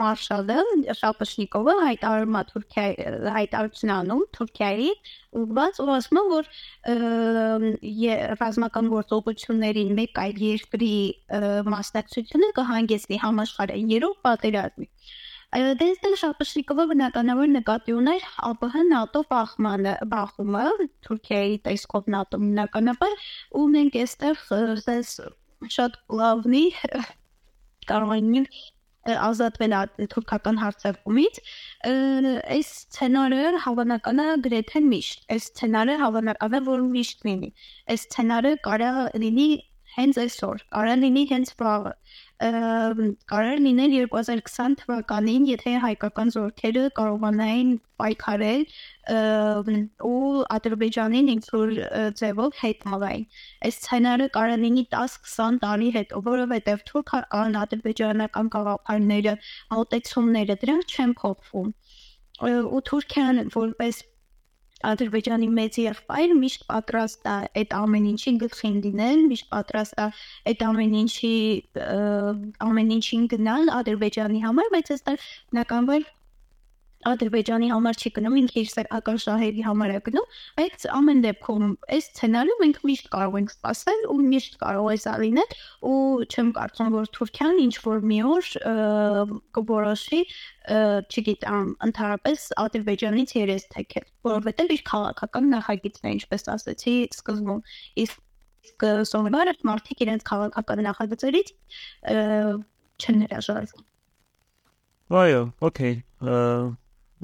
մարշալը 0.00 0.58
Շապաշնիկովը 1.00 1.74
հայտարարում 1.80 2.38
է 2.40 2.42
Թուրքիայի 2.50 3.08
հայտարարություն 3.36 3.94
անում 3.96 4.24
Թուրքիայի 4.38 4.90
ուղղված 5.40 5.80
ու 5.84 5.88
ասում 5.96 6.20
որ 6.34 6.50
ռազմական 8.40 8.92
գործողությունների 8.96 9.84
մեկ 10.00 10.22
այլ 10.24 10.44
երկրի 10.48 10.94
մասնակցությունը 11.76 12.52
կհանգեցնի 12.60 13.20
համաշխարհային 13.26 13.92
երրորդ 13.98 14.24
պատերազմի 14.26 14.90
Դեստել 15.50 16.12
Շապաշիկովը 16.20 16.84
բնականաբար 16.92 17.48
նկատի 17.52 17.94
ուներ 17.98 18.26
ԱՊՀ 18.62 18.82
ՆԱՏՕ 18.98 19.22
բախմանը, 19.30 19.94
բախումը 20.12 20.66
Թուրքիայի 21.06 21.56
տեսքով 21.64 22.04
ՆԱՏՕ 22.18 22.38
բնականաբար 22.42 23.16
ու 23.58 23.64
մենք 23.74 23.96
այստեղ 24.02 24.44
դες 24.86 25.10
շատ 25.76 25.96
լավնի 26.20 26.62
կարող 27.90 28.14
ենք 28.20 28.60
ազատվել 29.26 29.74
թուրքական 30.12 30.60
հարձակումից 30.62 31.40
այս 31.90 32.70
սցենարը 32.76 33.42
հավանական 33.66 34.22
է 34.24 34.26
գրեթե 34.46 34.82
միշտ 34.86 35.26
այս 35.34 35.46
սցենարը 35.50 35.96
հավանական 36.04 36.56
է 36.58 36.62
որ 36.68 36.84
միշտ 36.94 37.26
լինի 37.28 37.50
այս 37.94 38.06
սցենարը 38.06 38.52
կարա 38.66 38.90
լինի 39.24 39.48
հենց 39.96 40.20
այսօր 40.24 40.64
կարա 40.76 40.98
լինի 41.04 41.24
հենց 41.32 41.54
վաղը 41.62 41.94
կարար 42.40 43.58
լինել 43.60 43.94
2020 44.08 44.76
թվականին, 44.80 45.42
եթե 45.50 45.72
հայկական 45.82 46.30
զորքերը 46.32 46.84
կարողանային 46.96 47.72
պայքարել 48.00 48.62
ու 50.08 50.44
Ադրբեջանին 50.56 51.28
ինքնուր 51.34 51.74
ձևով 52.20 52.56
հետ 52.62 52.86
մաղային։ 52.92 53.26
Այս 53.68 53.80
սցենարը 53.82 54.28
կարող 54.36 54.62
լինի 54.64 54.84
10-20 54.96 55.60
տարի 55.66 55.90
հետո, 55.98 56.22
որովհետև 56.30 56.84
թուրքական 56.92 57.58
ադրբեջանական 57.64 58.52
գաղափարները, 58.56 59.36
մոտեցումները 59.76 60.58
դրանք 60.64 60.96
չեն 60.96 61.16
փոխվում։ 61.20 61.74
Ու 62.40 62.80
Թուրքիան 62.88 63.44
որպես 63.52 64.04
Ադրբեջանի 64.88 65.48
մեծ 65.56 65.78
եղբայր 65.80 66.30
միշտ 66.40 66.62
պատրաստ 66.70 67.26
է 67.30 67.34
այդ 67.60 67.74
ամեն 67.80 68.06
ինչի 68.10 68.32
գլխին 68.40 68.78
դինել, 68.86 69.20
միշտ 69.32 69.50
պատրաստ 69.52 70.00
է 70.00 70.06
այդ 70.52 70.64
ամեն 70.70 70.94
ինչի 71.00 71.34
ամեն 72.68 72.94
ինչին 72.96 73.26
գնալ 73.34 73.74
Ադրբեջանի 73.80 74.40
համար, 74.46 74.72
բայց 74.76 74.92
այստեղ 74.96 75.28
բնականաբար 75.52 76.08
Ադրբեջանի 77.08 77.68
համար 77.72 77.96
չի 77.96 78.10
գնում, 78.16 78.34
ինքը 78.42 78.56
իր 78.60 78.66
սեփական 78.68 79.18
շահերի 79.24 79.62
համար 79.64 79.92
է 79.94 80.00
գնում, 80.04 80.24
բայց 80.60 80.82
ամեն 80.96 81.20
դեպքում 81.24 81.68
այս 81.96 82.08
սցենարը 82.10 82.56
մենք 82.60 82.80
միշտ 82.90 83.06
կարող 83.14 83.36
ենք 83.40 83.52
սպասել 83.54 84.02
ու 84.12 84.16
միշտ 84.26 84.58
կարող 84.60 84.88
է 84.92 84.96
սա 85.00 85.14
լինել 85.22 85.54
ու 85.90 86.00
չեմ 86.28 86.50
կարծում 86.58 86.90
որ 86.96 87.08
Թուրքիան 87.16 87.60
ինչ 87.64 87.74
որ 87.86 88.04
մի 88.10 88.18
օր 88.30 88.50
կորոշի 89.56 90.20
չգիտեմ, 91.08 91.70
ընդհանրապես 91.88 92.44
Ադրբեջանից 92.64 93.32
երես 93.40 93.64
թեքել, 93.72 94.06
որովհետև 94.28 94.74
իր 94.76 94.84
քաղաքական 94.90 95.48
նախագիծն 95.56 96.04
է, 96.04 96.12
ինչպես 96.20 96.46
ասացի 96.52 96.94
սկզբում, 97.16 97.64
իսկ 98.04 98.84
սովորաբար 99.08 99.64
մարդիկ 99.70 100.04
իրենց 100.04 100.28
քաղաքական 100.28 100.84
նախագծերից 100.84 101.54
չեն 103.00 103.24
հրաժարվում։ 103.24 103.88
Այո, 105.10 105.42
okay 105.64 105.96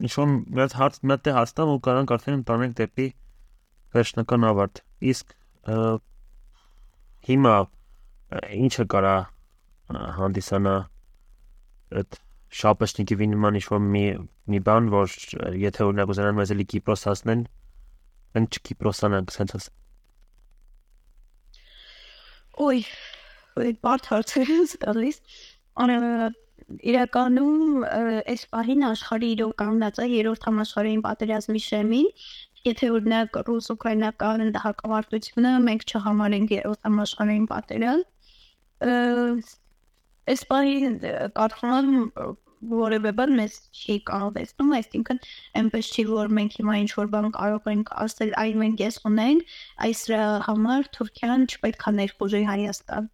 ինչ-որ 0.04 0.28
մեծ 0.58 0.76
հարց 0.76 0.98
մտե 1.10 1.34
հաստամ 1.36 1.72
ու 1.72 1.80
կարանք 1.86 2.12
արդեն 2.16 2.36
ընտանենք 2.40 2.76
դեպի 2.80 3.06
վերջնական 3.96 4.46
ավարտ։ 4.50 4.82
Իսկ 5.12 5.34
հիմա 7.30 7.54
ինչը 8.66 8.86
կարա 8.92 9.16
հանդիսանա 10.20 10.76
այդ 12.00 12.20
շապեշնիկի 12.60 13.28
նման 13.32 13.58
ինչ-որ 13.60 13.82
մի 13.82 14.04
մի 14.46 14.60
բան, 14.66 14.90
որ 14.92 15.14
եթե 15.60 15.86
օրինակ 15.86 16.12
ուզենան 16.14 16.36
մեզ 16.38 16.52
էլի 16.54 16.66
Կիպրոս 16.72 17.02
հասնեն, 17.08 17.42
են 18.38 18.46
չկիպրոսանանք 18.52 19.32
sense 19.34 19.58
աս։ 19.58 19.68
Ոյ, 22.56 22.84
բարդ 23.84 24.10
հարց 24.12 24.34
է 24.40 24.44
տալիս։ 24.84 25.20
Արա 25.82 25.98
իրականում 26.66 27.84
այս 27.90 28.42
պահին 28.54 28.82
աշխարհի 28.90 29.28
իրոք 29.36 29.52
կանգնած 29.62 30.00
է 30.02 30.06
երրորդ 30.12 30.46
համաշխարհային 30.48 31.02
պատերազմի 31.04 31.60
շեմին 31.66 32.08
եթե 32.66 32.88
օրինակ 32.96 33.38
ռուս-ուկրաինական 33.48 34.56
հակամարտությունը 34.64 35.52
մենք 35.66 35.86
չհամարենք 35.86 36.56
երրորդ 36.56 36.80
համաշխարհային 36.88 37.46
պատերազմ 37.52 38.08
այս 40.34 40.42
պահին 40.50 40.98
եմ 41.06 41.94
որևէ 42.66 43.10
բան 43.18 43.32
մեզ 43.38 43.56
չի 43.78 43.96
կարողեցնում, 44.10 44.70
այսինքն 44.78 45.18
այնպես 45.60 45.90
չի 45.92 46.04
որ 46.10 46.30
մենք 46.38 46.56
հիմա 46.58 46.76
ինչ 46.82 46.90
որ 46.98 47.10
բան 47.14 47.28
կարող 47.36 47.68
ենք 47.72 47.92
ասել, 48.04 48.32
այլ 48.42 48.56
մենք 48.62 48.82
ես 48.82 48.96
ունենք, 49.10 49.52
այս 49.86 50.00
համար 50.46 50.88
Թուրքիան 50.96 51.46
չպետք 51.52 51.86
է 51.86 51.92
ներխուժի 52.00 52.42
Հայաստան 52.50 53.10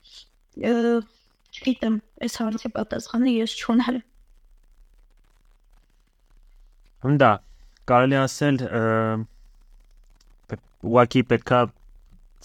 Չգիտեմ, 1.52 1.98
այս 2.24 2.38
հարցի 2.40 2.70
պատասխանը 2.76 3.32
ես 3.32 3.54
չունեմ։ 3.60 4.00
Հնդա, 7.02 7.30
կարելի 7.90 8.18
ասել 8.22 8.58
ուղակի 10.82 11.22
պետքա 11.30 11.58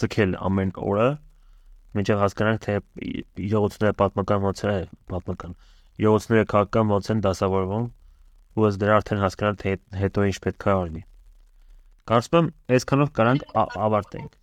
ցկել 0.01 0.35
ամեն 0.47 0.71
օրը 0.87 1.07
մինչև 1.97 2.19
հասկանանք 2.21 2.63
թե 2.65 2.75
յոգությունները 3.51 3.97
պատմական 4.01 4.43
ոնց 4.45 4.63
է 4.71 4.73
պատմական 5.13 5.55
յոգությունները 6.03 6.49
քաղաքական 6.53 6.91
ոնց 6.93 7.09
են 7.13 7.23
դասավորվում 7.25 7.87
ու 8.57 8.67
ըստ 8.69 8.81
դրա 8.83 8.97
արդեն 9.01 9.23
հասկանանք 9.23 9.61
թե 9.63 9.73
հետո 10.01 10.25
ինչ 10.31 10.37
պետք 10.45 10.67
է 10.67 10.73
արվի 10.73 11.03
կարծում 12.11 12.37
եմ 12.41 12.51
այսքանով 12.77 13.13
կարանք 13.17 13.47
ավարտենք 13.87 14.37